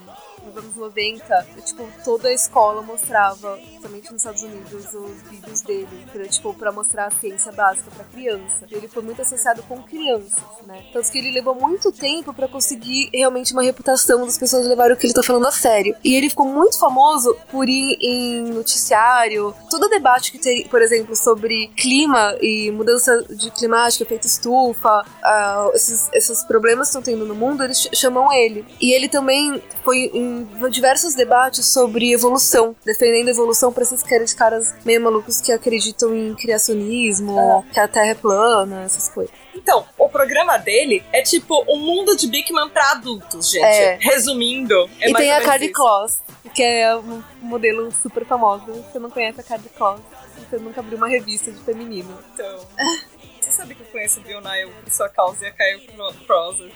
nos 0.46 0.58
anos 0.58 0.76
90. 0.76 1.48
Tipo, 1.66 1.88
toda 2.04 2.28
a 2.30 2.34
escola 2.34 2.82
mostrava, 2.82 3.58
principalmente 3.58 4.12
nos 4.12 4.22
Estados 4.22 4.42
Unidos, 4.44 4.94
os 4.94 5.22
vídeos 5.30 5.62
dele. 5.62 5.88
Pra, 6.12 6.28
tipo, 6.28 6.54
pra 6.54 6.72
mostrar 6.72 7.08
a 7.08 7.12
ciência 7.12 7.52
básica 7.52 7.90
pra 7.96 8.06
criança. 8.06 8.66
Ele 8.72 8.88
foi 8.88 9.04
muito 9.04 9.22
associado 9.22 9.64
com 9.64 9.82
crianças, 9.84 10.40
né? 10.68 10.84
Tanto 10.92 11.12
que 11.12 11.18
ele 11.18 11.32
levou 11.32 11.56
muito 11.56 11.92
tempo 11.92 12.34
pra 12.34 12.48
conseguir 12.48 13.10
realmente 13.14 13.54
uma 13.54 13.64
reputação 13.64 14.26
das 14.26 14.38
pessoas 14.38 14.68
levarem 14.68 14.96
o 14.96 14.98
que 15.00 15.06
ele 15.08 15.14
tá 15.14 15.24
falando 15.24 15.48
a 15.48 15.52
sério. 15.52 15.96
E 16.04 16.16
ele 16.16 16.30
ficou 16.30 16.46
muito 16.48 16.80
famoso 16.80 17.36
por 17.52 17.68
ir 17.70 17.98
em 18.02 18.44
noticiário. 18.52 19.54
Todo 19.70 19.90
debate 19.90 20.32
que 20.32 20.38
tem, 20.40 20.68
por 20.68 20.82
exemplo, 20.82 21.16
sobre 21.16 21.68
clima 21.70 22.36
e 22.42 22.72
mudança 22.72 23.24
de 23.30 23.50
climática, 23.52 24.04
efeito 24.04 24.28
estufa, 24.28 25.06
ah, 25.24 25.70
esses, 25.74 26.10
esses 26.14 26.44
problemas 26.44 26.88
que 26.90 26.98
estão 26.98 27.02
tendo 27.02 27.26
no 27.26 27.36
mundo, 27.36 27.64
eles 27.64 27.80
ch- 27.82 27.90
chamam 27.96 28.32
ele. 28.32 28.66
E 28.80 28.92
ele 28.94 29.08
também 29.08 29.62
foi 29.84 30.10
em 30.14 30.33
diversos 30.70 31.14
debates 31.14 31.66
sobre 31.66 32.12
evolução, 32.12 32.76
defendendo 32.86 33.28
a 33.28 33.32
evolução 33.32 33.72
pra 33.72 33.84
esses 33.84 34.04
caras, 34.04 34.34
caras 34.34 34.74
meio 34.86 35.02
malucos 35.02 35.42
que 35.42 35.52
acreditam 35.52 36.16
em 36.16 36.36
criacionismo, 36.36 37.66
que 37.72 37.80
a 37.80 37.88
Terra 37.88 38.12
é 38.12 38.16
plana, 38.16 38.84
essas 38.84 39.10
coisas. 39.10 39.34
Então, 39.56 39.86
o 39.98 40.10
programa 40.10 40.58
dele 40.58 41.04
é 41.12 41.22
tipo 41.22 41.64
um 41.70 41.80
mundo 41.80 42.16
de 42.18 42.28
Big 42.28 42.52
Man 42.52 42.70
pra 42.70 42.92
adultos, 42.92 43.52
gente. 43.52 43.64
É. 43.64 43.98
Resumindo, 44.02 44.90
é 45.00 45.10
e 45.10 45.14
tem 45.14 45.32
a 45.32 45.42
Cardi. 45.42 45.70
Kloss, 45.70 46.22
que 46.54 46.64
é 46.64 46.96
um 46.96 47.24
modelo 47.42 47.92
super 47.92 48.26
famosa. 48.26 48.66
Você 48.66 49.00
não 49.00 49.10
conhece 49.10 49.40
a 49.40 49.44
Cardi 49.44 49.70
Kloss, 49.70 50.02
você 50.50 50.58
nunca 50.58 50.82
abriu 50.82 50.98
uma 50.98 51.08
revista 51.08 51.52
de 51.52 51.60
feminino. 51.60 52.18
Então, 52.34 52.60
sabe 53.54 53.76
que 53.76 53.82
eu 53.82 53.88
conheço 53.88 54.20
Bill 54.22 54.42
Nye 54.42 54.68
por 54.84 54.92
sua 54.92 55.10
causa 55.10 55.44
e 55.46 55.48
a 55.48 55.52
Caio 55.54 55.82
Prosa. 56.26 56.70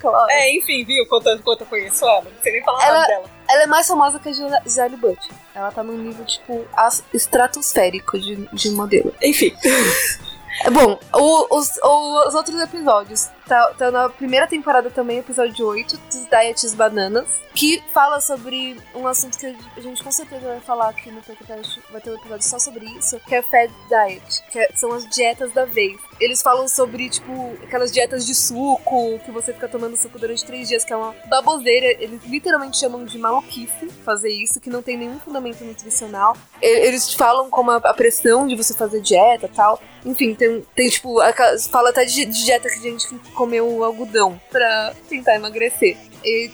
Kloss. 0.00 0.26
É, 0.30 0.54
enfim, 0.56 0.84
viu? 0.84 1.06
Contando 1.06 1.42
quanto 1.42 1.62
eu 1.62 1.66
conheço 1.66 2.04
ela. 2.04 2.22
Não 2.22 2.42
sei 2.42 2.52
nem 2.52 2.62
falar 2.64 2.78
o 2.78 2.82
Ela- 2.82 2.94
nome 3.00 3.06
dela. 3.08 3.30
Ela 3.50 3.62
é 3.62 3.66
mais 3.66 3.86
famosa 3.88 4.18
que 4.20 4.28
a 4.28 4.32
Gis- 4.32 4.62
Gisele 4.64 4.96
Butcher. 4.96 5.32
Ela 5.54 5.72
tá 5.72 5.82
num 5.82 5.96
nível, 5.98 6.24
tipo, 6.24 6.64
estratosférico 7.12 8.18
de, 8.18 8.36
de 8.52 8.70
modelo. 8.70 9.14
Enfim. 9.22 9.54
É 10.62 10.68
bom, 10.68 10.98
o- 11.14 11.56
os, 11.58 11.78
o- 11.82 12.28
os 12.28 12.34
outros 12.34 12.60
episódios. 12.60 13.30
Tá, 13.50 13.74
tá 13.76 13.90
na 13.90 14.08
primeira 14.08 14.46
temporada 14.46 14.90
também, 14.90 15.18
episódio 15.18 15.66
8, 15.66 15.96
dos 15.96 16.24
Diets 16.28 16.72
Bananas, 16.72 17.26
que 17.52 17.82
fala 17.92 18.20
sobre 18.20 18.76
um 18.94 19.08
assunto 19.08 19.36
que 19.36 19.44
a 19.76 19.80
gente 19.80 20.04
com 20.04 20.12
certeza 20.12 20.46
vai 20.46 20.60
falar 20.60 20.90
aqui 20.90 21.10
no 21.10 21.20
podcast, 21.20 21.82
vai 21.90 22.00
ter 22.00 22.10
um 22.10 22.14
episódio 22.14 22.46
só 22.46 22.60
sobre 22.60 22.84
isso, 22.86 23.18
que 23.26 23.34
é 23.34 23.42
Fad 23.42 23.68
Diet, 23.88 24.44
que 24.52 24.58
é- 24.60 24.70
são 24.76 24.92
as 24.92 25.04
dietas 25.08 25.52
da 25.52 25.64
vez. 25.64 25.98
Eles 26.20 26.42
falam 26.42 26.68
sobre, 26.68 27.08
tipo, 27.10 27.56
aquelas 27.64 27.90
dietas 27.90 28.24
de 28.24 28.36
suco, 28.36 29.18
que 29.24 29.32
você 29.32 29.52
fica 29.52 29.66
tomando 29.66 29.96
suco 29.96 30.18
durante 30.18 30.44
três 30.44 30.68
dias, 30.68 30.84
que 30.84 30.92
é 30.92 30.96
uma 30.96 31.12
baboseira. 31.28 31.86
Eles 31.98 32.22
literalmente 32.26 32.78
chamam 32.78 33.04
de 33.04 33.18
maluquice 33.18 33.88
fazer 34.04 34.28
isso, 34.28 34.60
que 34.60 34.70
não 34.70 34.82
tem 34.82 34.96
nenhum 34.96 35.18
fundamento 35.18 35.64
nutricional. 35.64 36.36
Eles 36.60 37.12
falam 37.14 37.50
como 37.50 37.70
a, 37.70 37.94
pressão 37.94 38.46
de 38.46 38.54
você 38.54 38.74
fazer 38.74 39.00
dieta 39.00 39.48
tal. 39.48 39.80
Enfim, 40.04 40.34
tem, 40.34 40.64
tem 40.74 40.88
tipo, 40.88 41.16
fala 41.70 41.88
até 41.88 42.04
de, 42.04 42.26
de 42.26 42.44
dieta 42.44 42.68
que 42.68 42.78
a 42.78 42.82
gente 42.82 43.08
comeu 43.40 43.82
algodão 43.82 44.38
pra 44.50 44.92
tentar 45.08 45.34
emagrecer. 45.34 45.96
E 46.22 46.50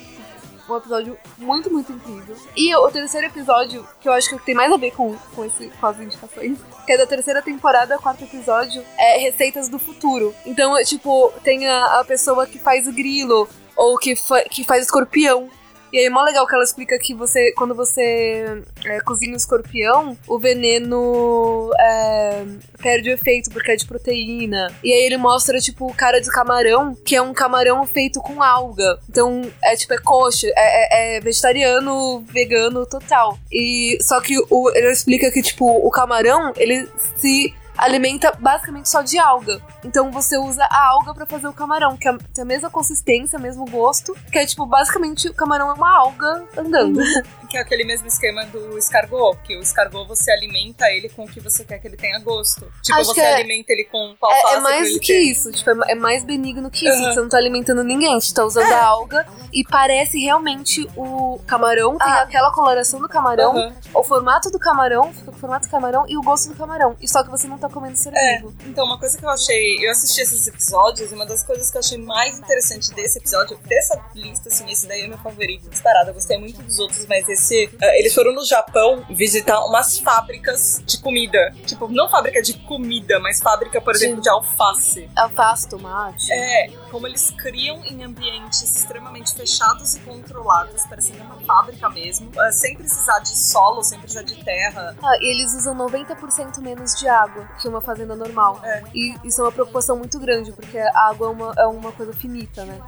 um 0.68 0.76
episódio 0.76 1.18
muito, 1.36 1.68
muito 1.68 1.90
incrível. 1.90 2.36
E 2.56 2.72
o 2.76 2.88
terceiro 2.92 3.26
episódio, 3.26 3.84
que 4.00 4.08
eu 4.08 4.12
acho 4.12 4.28
que 4.28 4.38
tem 4.44 4.54
mais 4.54 4.72
a 4.72 4.76
ver 4.76 4.92
com, 4.92 5.16
com, 5.34 5.44
esse, 5.44 5.66
com 5.80 5.86
as 5.86 5.98
indicações, 5.98 6.58
que 6.86 6.92
é 6.92 6.96
da 6.96 7.04
terceira 7.04 7.42
temporada, 7.42 7.98
quarto 7.98 8.22
episódio, 8.22 8.84
é 8.96 9.18
Receitas 9.18 9.68
do 9.68 9.80
Futuro. 9.80 10.32
Então, 10.44 10.78
é, 10.78 10.84
tipo, 10.84 11.32
tem 11.42 11.66
a, 11.66 11.98
a 11.98 12.04
pessoa 12.04 12.46
que 12.46 12.60
faz 12.60 12.86
o 12.86 12.92
grilo, 12.92 13.48
ou 13.74 13.98
que, 13.98 14.14
fa 14.14 14.42
que 14.42 14.62
faz 14.62 14.84
escorpião. 14.84 15.50
E 15.96 16.00
aí 16.00 16.04
é 16.04 16.10
mó 16.10 16.22
legal 16.22 16.46
que 16.46 16.54
ela 16.54 16.62
explica 16.62 16.98
que 16.98 17.14
você, 17.14 17.52
quando 17.52 17.74
você 17.74 18.62
é, 18.84 19.00
cozinha 19.00 19.32
o 19.32 19.36
escorpião, 19.36 20.14
o 20.28 20.38
veneno 20.38 21.70
é, 21.80 22.44
perde 22.82 23.08
o 23.08 23.14
efeito 23.14 23.50
porque 23.50 23.70
é 23.70 23.76
de 23.76 23.86
proteína. 23.86 24.70
E 24.84 24.92
aí 24.92 25.04
ele 25.04 25.16
mostra, 25.16 25.58
tipo, 25.58 25.86
o 25.86 25.94
cara 25.94 26.20
de 26.20 26.30
camarão, 26.30 26.94
que 26.94 27.16
é 27.16 27.22
um 27.22 27.32
camarão 27.32 27.86
feito 27.86 28.20
com 28.20 28.42
alga. 28.42 28.98
Então, 29.08 29.50
é 29.64 29.74
tipo, 29.74 29.94
é 29.94 29.98
coxa, 29.98 30.46
é, 30.48 31.14
é- 31.14 31.16
é 31.16 31.20
vegetariano, 31.20 32.22
vegano 32.28 32.84
total. 32.84 33.38
E 33.50 33.96
só 34.02 34.20
que 34.20 34.36
o, 34.50 34.70
ele 34.74 34.90
explica 34.90 35.30
que, 35.30 35.40
tipo, 35.40 35.64
o 35.64 35.90
camarão, 35.90 36.52
ele 36.58 36.86
se 37.16 37.54
alimenta 37.76 38.32
basicamente 38.38 38.88
só 38.88 39.02
de 39.02 39.18
alga. 39.18 39.60
Então 39.84 40.10
você 40.10 40.36
usa 40.38 40.64
a 40.70 40.86
alga 40.88 41.14
pra 41.14 41.26
fazer 41.26 41.46
o 41.48 41.52
camarão, 41.52 41.96
que 41.96 42.08
é- 42.08 42.16
tem 42.34 42.42
a 42.42 42.44
mesma 42.44 42.70
consistência, 42.70 43.38
mesmo 43.38 43.64
gosto, 43.66 44.14
que 44.32 44.38
é 44.38 44.46
tipo, 44.46 44.64
basicamente 44.66 45.28
o 45.28 45.34
camarão 45.34 45.70
é 45.70 45.72
uma 45.74 45.96
alga 45.98 46.44
andando. 46.56 47.00
Que 47.48 47.56
é 47.56 47.60
aquele 47.60 47.84
mesmo 47.84 48.06
esquema 48.08 48.44
do 48.46 48.76
escargot, 48.78 49.38
que 49.44 49.56
o 49.56 49.60
escargot 49.62 50.06
você 50.06 50.30
alimenta 50.32 50.90
ele 50.90 51.08
com 51.08 51.24
o 51.24 51.28
que 51.28 51.40
você 51.40 51.64
quer 51.64 51.78
que 51.78 51.86
ele 51.86 51.96
tenha 51.96 52.18
gosto. 52.18 52.66
Tipo, 52.82 52.98
Acho 52.98 53.14
você 53.14 53.20
é- 53.20 53.34
alimenta 53.34 53.72
ele 53.72 53.84
com 53.84 53.98
alface 54.20 54.46
É, 54.46 54.56
é 54.56 54.60
mais 54.60 54.92
do 54.92 55.00
que 55.00 55.12
isso, 55.18 55.52
tipo, 55.52 55.70
é 55.70 55.92
é 55.92 55.94
mais 55.94 56.24
benigno 56.24 56.70
que 56.70 56.88
isso. 56.88 56.98
Aham. 56.98 57.12
Você 57.14 57.20
não 57.20 57.28
tá 57.28 57.36
alimentando 57.38 57.84
ninguém, 57.84 58.20
você 58.20 58.34
tá 58.34 58.44
usando 58.44 58.70
a 58.72 58.84
alga 58.84 59.26
e 59.52 59.62
parece 59.64 60.18
realmente 60.18 60.86
o 60.96 61.38
camarão, 61.46 61.96
tem 61.98 62.08
Ah. 62.08 62.22
aquela 62.22 62.50
coloração 62.52 63.00
do 63.00 63.08
camarão, 63.08 63.56
Aham. 63.56 63.74
o 63.94 64.02
formato 64.02 64.50
do 64.50 64.58
camarão, 64.58 65.12
fica 65.12 65.30
com 65.30 65.36
o 65.36 65.40
formato 65.40 65.66
do 65.66 65.70
camarão 65.70 66.04
e 66.08 66.16
o 66.16 66.22
gosto 66.22 66.48
do 66.48 66.54
camarão. 66.56 66.96
E 67.00 67.08
só 67.08 67.22
que 67.22 67.30
você 67.30 67.46
não 67.46 67.58
tá 67.58 67.68
comendo 67.68 67.96
ser 67.96 68.12
É. 68.14 68.36
vivo. 68.36 68.54
Então, 68.66 68.84
uma 68.84 68.98
coisa 68.98 69.16
que 69.16 69.24
eu 69.24 69.30
achei. 69.30 69.84
Eu 69.86 69.90
assisti 69.92 70.20
esses 70.20 70.46
episódios, 70.46 71.10
e 71.12 71.14
uma 71.14 71.26
das 71.26 71.42
coisas 71.44 71.70
que 71.70 71.76
eu 71.76 71.80
achei 71.80 71.98
mais 71.98 72.38
interessante 72.38 72.92
desse 72.94 73.18
episódio, 73.18 73.56
dessa 73.66 74.00
lista, 74.14 74.48
assim, 74.48 74.70
esse 74.70 74.86
daí 74.86 75.02
é 75.02 75.08
meu 75.08 75.18
favorito, 75.18 75.68
disparado. 75.68 76.10
Eu 76.10 76.14
gostei 76.14 76.38
muito 76.38 76.60
dos 76.62 76.78
outros, 76.78 77.06
mas 77.06 77.28
esse. 77.28 77.35
Eh, 77.36 77.98
eles 77.98 78.14
foram 78.14 78.32
no 78.32 78.44
Japão 78.44 79.04
visitar 79.10 79.64
umas 79.64 79.98
fábricas 79.98 80.82
de 80.84 80.98
comida. 80.98 81.52
Tipo, 81.66 81.88
não 81.88 82.08
fábrica 82.08 82.42
de 82.42 82.54
comida, 82.60 83.18
mas 83.20 83.40
fábrica, 83.40 83.80
por 83.80 83.94
exemplo, 83.94 84.20
de 84.20 84.28
alface. 84.28 85.08
Alface, 85.16 85.68
tomate. 85.68 86.32
É, 86.32 86.70
como 86.90 87.06
eles 87.06 87.30
criam 87.30 87.84
em 87.84 88.02
ambientes 88.04 88.62
extremamente 88.62 89.34
fechados 89.34 89.96
e 89.96 90.00
controlados, 90.00 90.84
parecendo 90.86 91.22
uma 91.24 91.36
fábrica 91.40 91.88
mesmo, 91.88 92.30
eh, 92.40 92.52
sem 92.52 92.76
precisar 92.76 93.18
de 93.20 93.36
solo, 93.36 93.82
sem 93.82 93.98
precisar 93.98 94.22
de 94.22 94.42
terra. 94.44 94.96
Ah, 95.02 95.16
e 95.20 95.30
eles 95.30 95.54
usam 95.54 95.74
90% 95.74 96.60
menos 96.60 96.94
de 96.94 97.08
água 97.08 97.48
que 97.60 97.68
uma 97.68 97.80
fazenda 97.80 98.14
normal. 98.16 98.60
É. 98.62 98.82
E 98.94 99.14
isso 99.24 99.40
é 99.40 99.44
uma 99.44 99.52
preocupação 99.52 99.96
muito 99.96 100.18
grande, 100.18 100.52
porque 100.52 100.78
a 100.78 101.08
água 101.08 101.28
é 101.28 101.30
uma, 101.30 101.54
é 101.58 101.66
uma 101.66 101.92
coisa 101.92 102.12
finita, 102.12 102.64
né? 102.64 102.80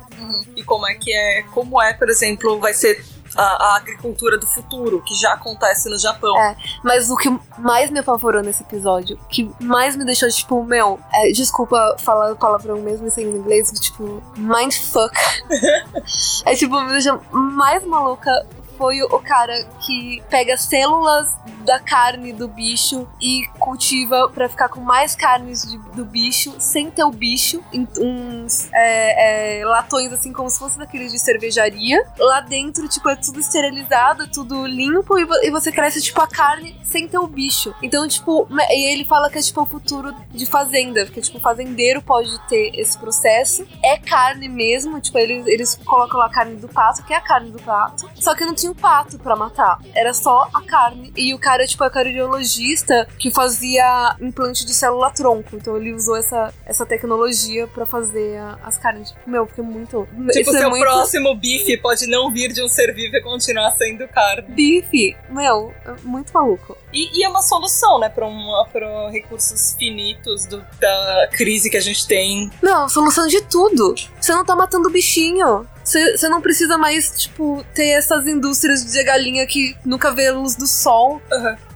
E 0.57 0.63
como 0.63 0.87
é 0.87 0.95
que 0.95 1.13
é, 1.13 1.43
como 1.55 1.81
é, 1.81 1.93
por 1.93 2.09
exemplo, 2.09 2.59
vai 2.59 2.73
ser 2.75 3.05
a, 3.37 3.43
a 3.43 3.77
agricultura 3.77 4.39
do 4.39 4.47
futuro, 4.47 5.03
que 5.03 5.15
já 5.15 5.33
acontece 5.33 5.89
no 5.89 5.99
Japão. 5.99 6.37
É. 6.39 6.57
Mas 6.83 7.11
o 7.11 7.17
que 7.17 7.29
mais 7.59 7.91
me 7.91 8.01
apavorou 8.01 8.43
nesse 8.43 8.63
episódio, 8.63 9.19
que 9.29 9.51
mais 9.61 9.97
me 9.97 10.05
deixou, 10.05 10.29
tipo, 10.29 10.63
meu, 10.65 10.99
é, 11.13 11.31
desculpa 11.33 11.97
falar 11.99 12.35
palavrão 12.37 12.81
mesmo 12.81 13.11
sem 13.11 13.27
inglês, 13.27 13.71
tipo, 13.81 14.23
mindfuck. 14.37 15.15
é 16.45 16.55
tipo, 16.55 16.81
me 16.81 16.93
deixa 16.93 17.19
mais 17.31 17.85
maluca 17.85 18.47
foi 18.79 19.03
o 19.03 19.19
cara 19.19 19.65
que 19.85 20.23
pega 20.31 20.57
células 20.57 21.35
da 21.69 21.79
carne 21.79 22.33
do 22.33 22.49
bicho 22.49 23.07
e 23.21 23.47
cultiva 23.59 24.31
pra 24.31 24.49
ficar 24.49 24.71
com 24.71 24.81
mais 24.81 25.15
carnes 25.15 25.63
de- 25.71 25.79
do 25.95 26.05
bicho 26.05 26.55
sem 26.59 26.91
ter 26.91 27.05
o 27.05 27.11
bicho 27.11 27.63
uns 27.99 28.69
é, 28.73 29.61
é, 29.61 29.65
latões 29.67 30.13
assim 30.13 30.33
como 30.33 30.49
se 30.49 30.59
fosse 30.59 30.79
daqueles 30.79 31.13
de 31.13 31.19
cervejaria. 31.19 32.03
Lá 32.19 32.41
dentro, 32.41 32.89
tipo, 32.89 33.09
é 33.11 33.17
tudo 33.17 33.39
esterilizado, 33.39 34.23
é 34.23 34.27
tudo 34.27 34.67
limpo 34.67 35.19
e, 35.19 35.27
e 35.47 35.51
você 35.51 35.71
cresce, 35.71 36.01
tipo, 36.01 36.21
a 36.23 36.27
carne 36.27 36.75
sem 36.85 37.07
ter 37.07 37.19
o 37.19 37.27
bicho. 37.27 37.75
Então, 37.83 38.09
tipo, 38.09 38.49
e 38.71 38.93
ele 38.93 39.05
fala 39.05 39.29
que 39.31 39.39
é 39.39 39.43
tipo 39.43 39.61
o 39.63 39.67
futuro 39.67 40.15
de 40.31 40.47
fazenda, 40.47 41.05
porque, 41.05 41.21
tipo, 41.21 41.37
o 41.39 41.41
fazendeiro 41.41 42.01
pode 42.01 42.39
ter 42.49 42.71
esse 42.75 42.97
processo. 42.97 43.67
É 43.85 43.99
carne 43.99 44.49
mesmo, 44.49 45.01
tipo, 45.01 45.19
eles, 45.19 45.47
eles 45.47 45.75
colocam 45.85 46.19
lá 46.19 46.27
a 46.27 46.31
carne 46.31 46.57
do 46.57 46.69
pato, 46.69 47.05
que 47.05 47.13
é 47.13 47.17
a 47.17 47.21
carne 47.21 47.51
do 47.51 47.59
pato. 47.63 48.09
Só 48.15 48.35
que 48.35 48.45
não 48.45 48.55
tinha 48.55 48.73
o 48.73 48.75
pato 48.75 49.19
pra 49.19 49.37
matar. 49.37 49.79
Era 49.95 50.15
só 50.15 50.49
a 50.55 50.63
carne. 50.63 51.13
E 51.17 51.35
o 51.35 51.39
cara, 51.39 51.58
tipo, 51.67 51.83
é 51.85 51.91
cardiologista 51.91 53.07
que 53.19 53.31
fazia 53.31 54.17
implante 54.21 54.65
de 54.65 54.73
célula-tronco. 54.75 55.57
Então 55.57 55.77
ele 55.77 55.93
usou 55.93 56.17
essa, 56.17 56.53
essa 56.67 56.85
tecnologia 56.87 57.67
pra 57.67 57.85
fazer 57.87 58.37
a- 58.39 58.59
as 58.65 58.79
carnes. 58.79 59.11
Tipo, 59.11 59.31
meu, 59.31 59.47
porque 59.47 59.63
muito. 59.63 60.07
Tipo, 60.33 60.51
é 60.55 60.59
seu 60.61 60.71
muito 60.71 60.83
próximo 60.83 61.35
bife 61.35 61.77
pode 61.79 62.07
não 62.07 62.31
vir 62.33 62.53
de 62.53 62.63
um 62.63 62.69
ser 62.69 62.95
vivo 62.95 63.17
e 63.17 63.21
continuar 63.23 63.73
sendo 63.77 64.07
carne. 64.09 64.49
bife. 64.49 65.17
Meu, 65.31 65.73
é 65.85 65.95
muito 66.03 66.33
maluco. 66.33 66.77
E, 66.93 67.19
e 67.19 67.25
é 67.25 67.29
uma 67.29 67.43
solução, 67.43 67.99
né, 67.99 68.09
para 68.09 68.27
um, 68.27 68.47
pra 68.73 69.11
recursos 69.11 69.75
finitos 69.79 70.47
do- 70.47 70.65
da 70.81 71.29
crise 71.33 71.71
que 71.71 71.77
a 71.77 71.81
gente 71.81 72.07
tem. 72.07 72.51
Não, 72.63 72.89
solução 72.89 73.27
de 73.27 73.41
tudo. 73.43 73.95
Você 74.21 74.33
não 74.33 74.45
tá 74.45 74.55
matando 74.57 74.89
o 74.89 74.93
bichinho. 74.93 75.67
Você 75.89 76.29
não 76.29 76.43
precisa 76.43 76.77
mais, 76.77 77.11
tipo, 77.11 77.65
ter 77.75 77.89
essas 77.89 78.27
indústrias 78.27 78.85
de 78.85 79.03
galinha 79.03 79.47
que 79.47 79.75
nunca 79.85 80.13
vê 80.13 80.27
a 80.27 80.33
luz 80.33 80.55
do 80.55 80.67
sol. 80.67 81.23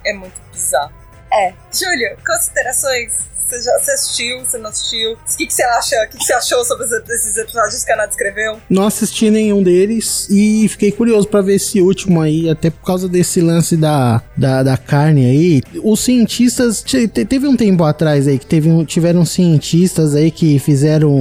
É 0.05 0.13
muito 0.13 0.39
bizarro. 0.53 0.93
É. 1.33 1.55
Júlio, 1.73 2.19
considerações? 2.27 3.32
Você 3.53 3.63
já 3.63 3.77
assistiu? 3.77 4.41
Você 4.41 4.57
não 4.59 4.71
assistiu? 4.71 5.13
O 5.13 5.37
que, 5.37 5.47
que 5.47 5.53
você 5.53 5.63
acha? 5.63 5.95
O 6.07 6.11
que, 6.11 6.17
que 6.19 6.25
você 6.25 6.33
achou 6.33 6.65
sobre 6.65 6.87
esses- 6.87 7.37
episódios 7.37 7.85
que 7.85 7.93
a 7.93 7.97
Nath 7.97 8.11
escreveu? 8.11 8.57
Não 8.71 8.87
assisti 8.87 9.31
nenhum 9.31 9.63
deles 9.63 10.27
e 10.31 10.67
fiquei 10.69 10.91
curioso 10.91 11.29
pra 11.29 11.43
ver 11.43 11.57
esse 11.57 11.81
último 11.83 12.21
aí, 12.23 12.49
até 12.49 12.71
por 12.71 12.83
causa 12.85 13.09
desse 13.09 13.41
lance 13.43 13.77
da, 13.77 14.23
da, 14.37 14.63
da 14.63 14.77
carne 14.79 15.27
aí. 15.27 15.63
Os 15.83 16.01
cientistas. 16.01 16.83
te- 16.83 17.07
te- 17.09 17.25
Teve 17.27 17.47
um 17.47 17.57
tempo 17.57 17.85
atrás 17.85 18.27
aí 18.27 18.39
que 18.39 18.47
teve, 18.47 18.71
um- 18.71 18.85
tiveram 18.85 19.25
cientistas 19.25 20.15
aí 20.15 20.31
que 20.31 20.59
fizeram 20.59 21.13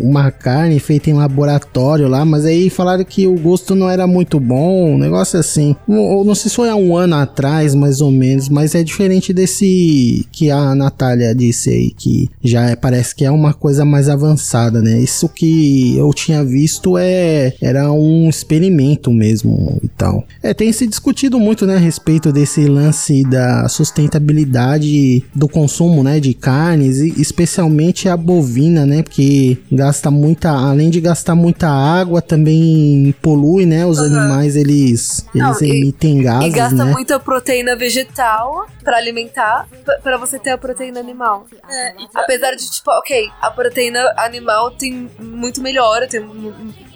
uma 0.00 0.30
carne 0.30 0.78
feita 0.78 1.10
em 1.10 1.14
laboratório 1.14 2.06
lá, 2.08 2.24
mas 2.24 2.44
aí 2.44 2.70
falaram 2.70 3.04
que 3.04 3.26
o 3.26 3.34
gosto 3.38 3.74
não 3.74 3.90
era 3.90 4.06
muito 4.06 4.38
bom, 4.38 4.92
um 4.94 4.98
negócio 4.98 5.38
assim. 5.40 5.74
Não, 5.88 6.22
não 6.22 6.34
sei 6.36 6.50
se 6.50 6.54
foi 6.56 6.68
há 6.68 6.76
um 6.76 6.96
ano 6.96 7.16
atrás, 7.16 7.74
mais 7.74 8.00
ou 8.00 8.10
menos, 8.12 8.48
mas 8.48 8.74
é 8.74 8.82
diferente 8.84 9.32
desse 9.32 10.26
que 10.30 10.50
a 10.50 10.74
Natália 10.74 11.34
disse 11.34 11.63
aí, 11.70 11.90
que 11.90 12.30
já 12.42 12.70
é- 12.70 12.76
parece 12.76 13.14
que 13.14 13.24
é 13.24 13.30
uma 13.30 13.52
coisa 13.54 13.84
mais 13.84 14.08
avançada, 14.08 14.80
né? 14.82 14.98
Isso 14.98 15.28
que 15.28 15.96
eu 15.96 16.12
tinha 16.12 16.44
visto 16.44 16.96
é 16.98 17.54
era 17.60 17.90
um 17.92 18.28
experimento 18.28 19.10
mesmo 19.12 19.78
e 19.82 19.88
tal. 19.88 20.24
É, 20.42 20.52
tem 20.54 20.72
se 20.72 20.86
discutido 20.86 21.38
muito, 21.38 21.66
né, 21.66 21.76
a 21.76 21.78
respeito 21.78 22.32
desse 22.32 22.66
lance 22.66 23.22
da 23.24 23.68
sustentabilidade 23.68 25.22
do 25.34 25.48
consumo, 25.48 26.02
né, 26.02 26.20
de 26.20 26.34
carnes, 26.34 26.98
e 26.98 27.20
especialmente 27.20 28.08
a 28.08 28.16
bovina, 28.16 28.84
né, 28.86 29.02
porque 29.02 29.58
gasta 29.70 30.10
muita, 30.10 30.50
além 30.50 30.90
de 30.90 31.00
gastar 31.00 31.34
muita 31.34 31.68
água, 31.68 32.20
também 32.20 33.14
polui, 33.22 33.66
né, 33.66 33.86
os 33.86 33.98
animais 33.98 34.56
eles 34.56 35.24
eles 35.34 35.60
e- 35.60 35.66
emitem 35.70 36.22
gases, 36.22 36.48
e 36.52 36.56
gasta 36.56 36.84
né? 36.84 36.92
muita 36.92 37.18
proteína 37.18 37.76
vegetal 37.76 38.66
pra 38.82 38.96
alimentar, 38.98 39.66
p- 39.84 39.98
pra 40.02 40.16
você 40.18 40.38
ter 40.38 40.50
a 40.50 40.58
proteína 40.58 41.00
animal. 41.00 41.43
É, 41.68 41.94
Apesar 42.14 42.54
de, 42.54 42.70
tipo, 42.70 42.90
ok, 42.90 43.30
a 43.40 43.50
proteína 43.50 44.12
animal 44.16 44.70
tem 44.72 45.10
muito 45.18 45.60
melhor, 45.60 46.06
tem 46.06 46.20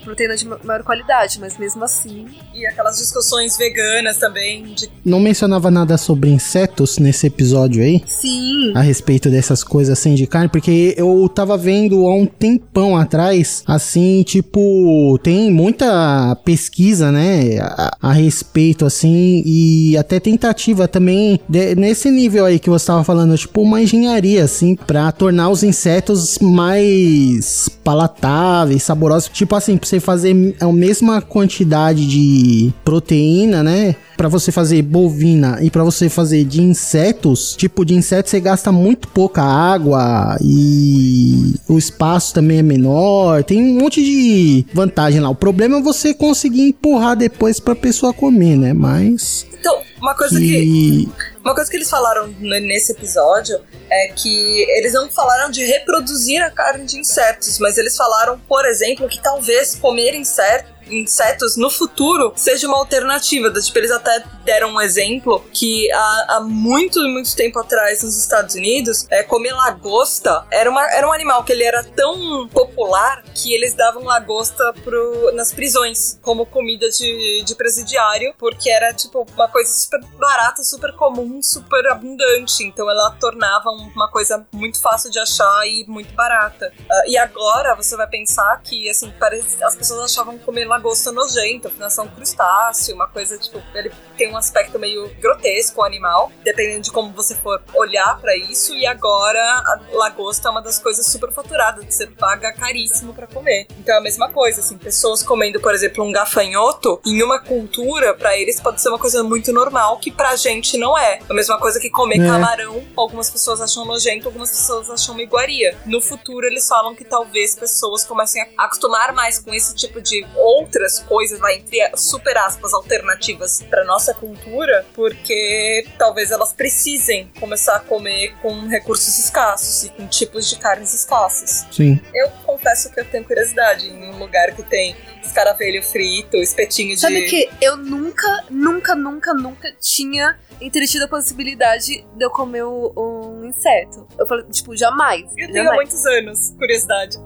proteína 0.09 0.37
de 0.37 0.47
ma- 0.47 0.59
maior 0.65 0.83
qualidade, 0.83 1.39
mas 1.41 1.57
mesmo 1.59 1.85
assim. 1.85 2.27
E 2.55 2.67
aquelas 2.67 2.97
discussões 2.99 3.57
veganas 3.57 4.17
também, 4.19 4.65
de 4.75 4.89
Não 5.05 5.21
mencionava 5.21 5.71
nada 5.71 5.97
sobre 5.97 6.31
insetos 6.31 6.99
nesse 6.99 7.27
episódio 7.27 7.83
aí? 7.83 8.03
Sim. 8.07 8.73
a 8.75 8.81
respeito 8.81 9.31
dessas 9.31 9.63
coisas 9.65 9.99
assim 9.99 10.15
de 10.15 10.27
carne, 10.27 10.49
porque 10.49 10.95
eu 10.97 11.29
tava 11.33 11.57
vendo 11.57 12.07
há 12.07 12.15
um 12.15 12.27
tempão 12.27 12.97
atrás, 12.97 13.63
assim, 13.67 14.23
tipo, 14.25 15.19
tem 15.23 15.51
muita 15.51 16.37
pesquisa, 16.45 17.11
né, 17.13 17.59
a, 17.61 17.97
a 18.03 18.13
respeito, 18.13 18.85
assim, 18.87 19.43
e 19.47 19.97
até 19.97 20.19
tentativa 20.21 20.87
também 20.89 21.41
de- 21.49 21.75
nesse 21.75 22.11
nível 22.11 22.45
aí 22.45 22.59
que 22.59 22.71
você 22.71 22.87
tava 22.87 23.05
falando, 23.05 23.37
tipo, 23.37 23.61
uma 23.63 23.81
engenharia, 23.83 24.45
assim, 24.45 24.75
pra 24.75 25.11
tornar 25.13 25.49
os 25.51 25.63
insetos 25.63 26.39
mais 26.39 27.69
palatáveis, 27.85 28.83
saborosos, 28.83 29.29
tipo 29.33 29.55
assim, 29.57 29.77
pra 29.77 29.89
você 29.89 29.98
fazer 30.01 30.57
a 30.61 30.73
mesma 30.73 31.21
quantidade 31.21 32.07
de 32.07 32.73
proteína, 32.85 33.63
né, 33.63 33.97
Pra 34.19 34.29
você 34.29 34.51
fazer 34.51 34.83
bovina 34.83 35.61
e 35.63 35.71
pra 35.71 35.85
você 35.85 36.09
fazer 36.09 36.43
de 36.45 36.61
insetos, 36.61 37.55
tipo 37.57 37.85
de 37.85 37.95
inseto 37.95 38.29
você 38.29 38.41
gasta 38.41 38.73
muito 38.73 39.07
pouca 39.07 39.41
água 39.45 40.37
e 40.43 41.55
o 41.69 41.79
espaço 41.79 42.35
também 42.35 42.59
é 42.59 42.63
menor. 42.63 43.45
Tem 43.45 43.63
um 43.63 43.81
monte 43.81 44.03
de 44.03 44.67
vantagem 44.75 45.21
lá. 45.21 45.31
O 45.31 45.37
problema 45.37 45.79
é 45.79 45.81
você 45.81 46.13
conseguir 46.13 46.63
empurrar 46.63 47.15
depois 47.15 47.61
pra 47.61 47.77
pessoa 47.77 48.13
comer, 48.13 48.57
né? 48.57 48.73
Mas 48.73 49.47
Então, 49.61 49.79
uma 50.01 50.17
coisa 50.17 50.37
que, 50.37 50.47
que 50.47 51.09
uma 51.49 51.55
coisa 51.55 51.71
que 51.71 51.79
eles 51.79 51.89
falaram 51.89 52.29
nesse 52.39 52.93
episódio 52.93 53.59
é 53.91 54.09
que 54.09 54.67
eles 54.77 54.93
não 54.93 55.11
falaram 55.11 55.51
de 55.51 55.65
reproduzir 55.65 56.43
a 56.43 56.51
carne 56.51 56.85
de 56.85 56.99
insetos, 56.99 57.59
mas 57.59 57.79
eles 57.79 57.97
falaram, 57.97 58.39
por 58.41 58.67
exemplo, 58.67 59.09
que 59.09 59.19
talvez 59.19 59.75
comer 59.75 60.15
insetos 60.15 60.78
insetos 60.91 61.57
no 61.57 61.71
futuro 61.71 62.33
seja 62.37 62.67
uma 62.67 62.77
alternativa. 62.79 63.51
Tipo, 63.53 63.79
eles 63.79 63.91
até 63.91 64.25
deram 64.45 64.71
um 64.75 64.81
exemplo 64.81 65.45
que 65.53 65.91
há, 65.93 66.27
há 66.37 66.41
muito, 66.41 67.01
muito 67.09 67.35
tempo 67.37 67.59
atrás 67.59 68.03
nos 68.03 68.17
Estados 68.17 68.55
Unidos, 68.55 69.07
é, 69.11 69.23
comer 69.23 69.53
lagosta 69.53 70.45
era, 70.51 70.71
uma, 70.71 70.83
era 70.93 71.07
um 71.07 71.13
animal 71.13 71.45
que 71.45 71.53
ele 71.53 71.65
era 71.65 71.83
tão 71.85 72.49
popular 72.49 73.23
que 73.35 73.53
eles 73.55 73.75
davam 73.75 74.05
lagosta 74.05 74.73
pro, 74.85 75.33
nas 75.35 75.53
prisões 75.53 76.19
como 76.23 76.47
comida 76.47 76.89
de, 76.91 77.43
de 77.45 77.55
presidiário, 77.55 78.35
porque 78.39 78.71
era 78.71 78.93
tipo 78.95 79.27
uma 79.35 79.49
coisa 79.49 79.71
super 79.73 80.01
barata, 80.19 80.63
super 80.63 80.93
comum, 80.95 81.43
super 81.43 81.87
abundante. 81.89 82.65
Então 82.65 82.91
ela 82.91 83.11
tornava 83.21 83.71
um- 83.71 83.91
uma 83.95 84.11
coisa 84.11 84.47
muito 84.53 84.81
fácil 84.81 85.11
de 85.11 85.19
achar 85.19 85.67
e 85.67 85.85
muito 85.87 86.13
barata. 86.15 86.73
Ah, 86.91 87.03
e 87.07 87.17
agora 87.17 87.75
você 87.75 87.97
vai 87.97 88.07
pensar 88.09 88.61
que 88.63 88.89
assim, 88.89 89.13
parece, 89.19 89.63
as 89.63 89.77
pessoas 89.77 90.11
achavam 90.13 90.39
comer 90.39 90.65
lagosta 90.65 90.78
nojento, 91.13 91.69
afinal 91.69 91.91
são 91.91 92.09
crustáceo, 92.09 92.95
uma 92.95 93.09
coisa 93.09 93.39
tipo, 93.39 93.63
ele 93.75 93.91
tem 94.17 94.33
um 94.33 94.37
aspecto 94.37 94.79
meio 94.79 95.09
grotesco 95.21 95.81
o 95.81 95.85
animal, 95.85 96.31
dependendo 96.43 96.83
de 96.83 96.91
como 96.91 97.13
você 97.13 97.35
for 97.35 97.63
olhar 97.75 98.19
pra 98.21 98.37
isso. 98.37 98.75
E 98.75 98.87
agora 98.87 99.41
a 99.41 99.81
lagosta 99.93 100.49
é 100.49 100.51
uma 100.51 100.63
das 100.63 100.79
coisas 100.79 101.07
super 101.07 101.33
faturadas, 101.33 101.85
você 101.85 102.07
paga 102.07 102.53
caríssimo 102.53 103.15
pra 103.15 103.27
comer. 103.27 103.67
Então 103.79 103.95
é 103.95 103.99
a 103.99 104.01
mesma 104.03 104.31
coisa, 104.31 104.61
assim, 104.61 104.77
pessoas 104.77 105.23
comendo, 105.23 105.61
por 105.61 105.75
exemplo, 105.75 106.05
um 106.05 106.13
gafanhoto, 106.13 107.01
em 107.07 107.23
uma 107.23 107.39
cultura, 107.39 108.15
pra 108.15 108.37
eles 108.37 108.61
pode 108.61 108.81
ser 108.81 108.89
uma 108.89 108.99
coisa 108.99 109.23
muito 109.23 109.53
normal, 109.53 109.99
que 109.99 110.11
pra 110.11 110.37
gente 110.37 110.77
não 110.77 110.97
é. 110.99 111.21
A 111.29 111.35
mesma 111.35 111.59
coisa 111.59 111.79
que 111.81 111.91
comer 111.91 112.21
É. 112.21 112.27
camarão, 112.27 112.85
algumas 112.97 113.31
pessoas 113.31 113.61
acham 113.61 113.85
nojento, 113.85 114.27
algumas 114.27 114.51
pessoas 114.51 114.91
acham 114.91 115.15
uma 115.15 115.23
iguaria. 115.23 115.77
No 115.87 116.01
futuro, 116.01 116.47
eles 116.47 116.67
falam 116.69 116.95
que 116.95 117.05
talvez 117.05 117.55
pessoas 117.55 118.05
comecem 118.05 118.43
a 118.57 118.65
acostumar 118.65 119.13
mais 119.13 119.39
com 119.39 119.53
esse 119.55 119.75
tipo 119.75 120.01
de 120.01 120.27
outras 120.69 120.99
coisas, 121.01 121.39
vai, 121.39 121.57
entre 121.57 121.79
super 121.97 122.37
aspas, 122.37 122.73
alternativas 122.75 123.63
pra 123.69 123.85
nossa 123.85 124.13
cultura, 124.15 124.85
porque 124.95 125.87
talvez 125.99 126.31
elas 126.31 126.53
precisem 126.53 127.31
começar 127.41 127.77
a 127.77 127.81
comer 127.81 128.35
com 128.43 128.69
recursos 128.69 129.19
escassos 129.19 129.85
e 129.85 129.89
com 129.91 130.07
tipos 130.07 130.49
de 130.49 130.59
carnes 130.59 130.95
escassas. 130.95 131.67
sim. 131.71 132.01
Eu 132.15 132.29
confesso 132.45 132.93
que 132.93 133.01
eu 133.01 133.05
tenho 133.05 133.25
curiosidade 133.25 133.89
em 133.89 134.11
um 134.11 134.19
lugar 134.19 134.55
que 134.55 134.63
tem 134.63 134.95
escaravelho 135.23 135.83
frito, 135.83 136.37
espetinho 136.37 136.95
de. 136.95 137.01
Sabe 137.01 137.23
que 137.27 137.49
eu 137.61 137.77
nunca, 137.77 138.45
nunca, 138.51 138.95
nunca, 138.95 139.35
nunca 139.35 139.73
tinha 139.81 140.39
entretido 140.61 141.05
a 141.05 141.09
possibilidade 141.09 142.05
de 142.17 142.25
eu 142.25 142.31
comer 142.31 142.65
um 142.65 143.45
inseto. 143.45 144.07
Eu 144.19 144.27
falei, 144.27 144.45
tipo, 144.47 144.77
jamais. 144.77 145.23
Eu 145.37 145.47
tenho 145.53 145.61
há 145.61 145.65
jamais. 145.65 145.77
muitos 145.77 146.07
anos 146.07 146.51
curiosidade. 146.59 147.17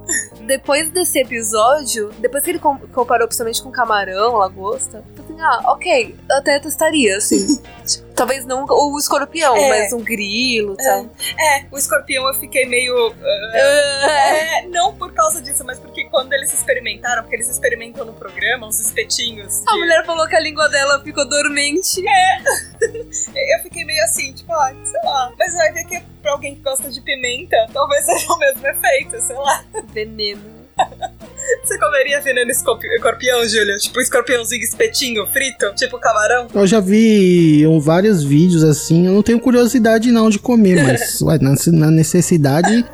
Depois 0.46 0.90
desse 0.90 1.18
episódio, 1.20 2.11
depois 2.18 2.44
que 2.44 2.50
ele 2.50 2.59
com- 2.59 2.78
comparou 2.92 3.26
principalmente 3.26 3.62
com 3.62 3.70
camarão, 3.70 4.37
lagosta, 4.37 5.02
eu 5.16 5.24
falei, 5.24 5.42
ah, 5.42 5.72
ok, 5.72 6.14
eu 6.28 6.37
até 6.37 6.59
testaria, 6.61 7.16
assim. 7.16 7.62
Talvez 8.23 8.47
não 8.47 8.65
o 8.69 8.99
escorpião, 9.01 9.57
É. 9.57 9.69
mas 9.69 9.93
um 9.93 9.99
grilo 10.01 10.75
e 10.79 10.85
tal. 10.85 11.11
É, 11.37 11.67
o 11.73 11.77
escorpião 11.77 12.25
eu 12.29 12.35
fiquei 12.35 12.65
meio. 12.67 13.13
ah, 13.21 13.57
é, 13.59 14.67
não 14.69 14.95
por 14.95 15.13
causa 15.13 15.43
disso, 15.43 15.65
mas 15.65 15.81
porque 15.81 16.05
quando 16.05 16.33
eles 16.33 16.55
experimentaram, 16.55 17.23
porque 17.25 17.35
eles 17.35 17.49
experimentam 17.49 18.05
no 18.05 18.13
programa, 18.13 18.69
uns 18.69 18.79
espetinhos. 18.79 19.67
A 19.67 19.73
mulher 19.77 20.07
falou 20.07 20.29
que 20.29 20.37
a 20.37 20.41
língua 20.41 20.69
dela 20.69 21.03
ficou 21.03 21.29
dormente. 21.29 22.01
Eu 22.81 23.59
fiquei 23.65 23.85
meio 23.85 24.05
assim, 24.05 24.33
tipo, 24.33 24.53
ah, 24.53 24.73
sei 24.85 25.01
lá. 25.05 25.33
Mas 25.37 25.55
vai 25.55 25.73
ver 25.73 25.85
que 25.87 25.97
é 25.97 26.05
pra 26.23 26.33
alguém 26.33 26.55
que 26.55 26.61
gosta 26.61 26.89
de 26.89 27.01
pimenta, 27.01 27.57
talvez 27.73 28.05
seja 28.07 28.33
o 28.33 28.39
mesmo 28.39 28.65
efeito, 28.69 29.21
sei 29.21 29.35
lá. 29.37 29.65
Veneno. 29.93 30.63
Você 31.62 31.79
comeria 31.79 32.21
veneno 32.21 32.51
escorpi- 32.51 32.87
escorpião, 32.88 33.47
Júlia? 33.47 33.77
Tipo, 33.77 34.01
escorpiãozinho 34.01 34.62
espetinho, 34.62 35.27
frito? 35.27 35.73
Tipo 35.77 35.99
camarão? 35.99 36.47
Eu 36.55 36.67
já 36.67 36.81
vi 36.81 37.65
vários 37.81 38.23
vídeos 38.25 38.65
assim, 38.65 39.07
eu 39.07 39.12
não 39.12 39.23
tenho 39.23 39.41
curiosidade 39.41 40.11
não 40.11 40.29
de 40.31 40.38
comer, 40.38 40.83
mas 40.83 41.21
ué, 41.23 41.38
na, 41.41 41.55
necessidade. 41.91 42.85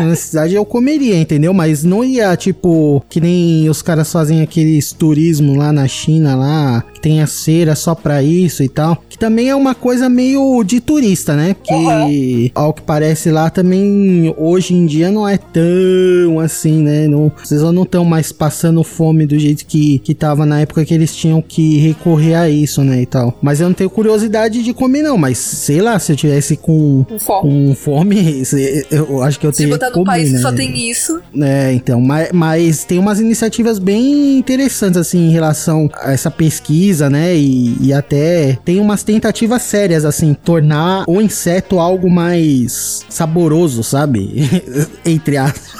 Na 0.00 0.06
necessidade 0.06 0.54
eu 0.54 0.64
comeria, 0.64 1.16
entendeu? 1.16 1.54
Mas 1.54 1.84
não 1.84 2.02
ia, 2.02 2.36
tipo, 2.36 3.00
que 3.08 3.20
nem 3.20 3.70
os 3.70 3.80
caras 3.80 4.10
fazem 4.10 4.42
aqueles 4.42 4.90
turismo 4.92 5.56
lá 5.56 5.72
na 5.72 5.86
China, 5.86 6.34
lá, 6.34 6.84
tem 7.00 7.20
a 7.22 7.26
cera 7.26 7.74
só 7.74 7.94
pra 7.94 8.22
isso 8.22 8.62
e 8.62 8.68
tal. 8.68 9.02
Que 9.08 9.18
também 9.18 9.48
é 9.48 9.54
uma 9.54 9.74
coisa 9.74 10.08
meio 10.08 10.62
de 10.64 10.80
turista, 10.80 11.34
né? 11.36 11.54
Porque, 11.54 12.50
ao 12.54 12.72
que 12.72 12.82
parece 12.82 13.30
lá, 13.30 13.50
também 13.50 14.34
hoje 14.36 14.74
em 14.74 14.86
dia 14.86 15.10
não 15.10 15.26
é 15.28 15.36
tão 15.38 16.40
assim, 16.40 16.82
né? 16.82 17.06
Não, 17.08 17.30
vocês 17.42 17.62
não 17.62 17.82
estão 17.82 18.04
mais 18.04 18.32
passando 18.32 18.82
fome 18.84 19.26
do 19.26 19.38
jeito 19.38 19.64
que, 19.66 19.98
que 20.00 20.14
tava 20.14 20.44
na 20.46 20.60
época 20.60 20.84
que 20.84 20.94
eles 20.94 21.14
tinham 21.14 21.40
que 21.42 21.78
recorrer 21.78 22.34
a 22.34 22.48
isso, 22.48 22.82
né? 22.82 23.02
E 23.02 23.06
tal. 23.06 23.36
Mas 23.42 23.60
eu 23.60 23.68
não 23.68 23.74
tenho 23.74 23.90
curiosidade 23.90 24.62
de 24.62 24.72
comer, 24.72 25.02
não. 25.02 25.16
Mas 25.16 25.38
sei 25.38 25.80
lá, 25.80 25.98
se 25.98 26.12
eu 26.12 26.16
tivesse 26.16 26.56
com, 26.56 27.04
com 27.40 27.74
fome, 27.74 28.44
se- 28.44 28.86
eu 28.90 29.22
acho 29.22 29.38
que 29.38 29.46
eu 29.46 29.52
Se 29.52 29.58
teria 29.58 29.74
botar 29.74 29.90
que 29.90 29.98
num 29.98 30.04
comer, 30.04 30.16
país 30.18 30.30
né? 30.32 30.36
que 30.36 30.42
só 30.42 30.52
tem 30.52 30.90
isso. 30.90 31.20
É, 31.40 31.72
então, 31.72 32.00
mas, 32.00 32.30
mas 32.32 32.84
tem 32.84 32.98
umas 32.98 33.20
iniciativas 33.20 33.78
bem 33.78 34.38
interessantes, 34.38 34.96
assim, 34.98 35.28
em 35.28 35.30
relação 35.30 35.90
a 36.00 36.12
essa 36.12 36.30
pesquisa, 36.30 36.87
né? 37.10 37.34
E, 37.36 37.76
e 37.80 37.92
até 37.92 38.58
tem 38.64 38.80
umas 38.80 39.02
tentativas 39.02 39.62
sérias, 39.62 40.04
assim, 40.04 40.32
tornar 40.34 41.04
o 41.06 41.20
inseto 41.20 41.78
algo 41.78 42.10
mais 42.10 43.04
saboroso, 43.08 43.82
sabe? 43.84 44.48
Entre 45.04 45.36
aspas. 45.36 45.72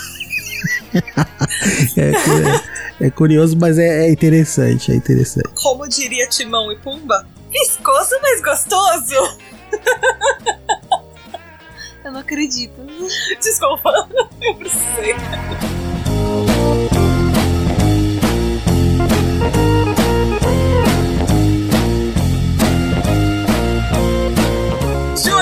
é, 1.96 2.12
cu- 2.12 3.04
é 3.04 3.10
curioso, 3.10 3.56
mas 3.58 3.78
é, 3.78 4.06
é 4.06 4.10
interessante, 4.10 4.90
é 4.92 4.94
interessante. 4.96 5.48
Como 5.54 5.86
diria 5.88 6.26
Timão 6.28 6.70
e 6.72 6.76
Pumba? 6.76 7.26
Viscoso, 7.50 8.10
mas 8.22 8.42
gostoso! 8.42 9.38
Eu 12.04 12.12
não 12.12 12.20
acredito. 12.20 12.72
Desculpa, 13.40 13.90
eu 14.40 14.54
precisei. 14.54 15.14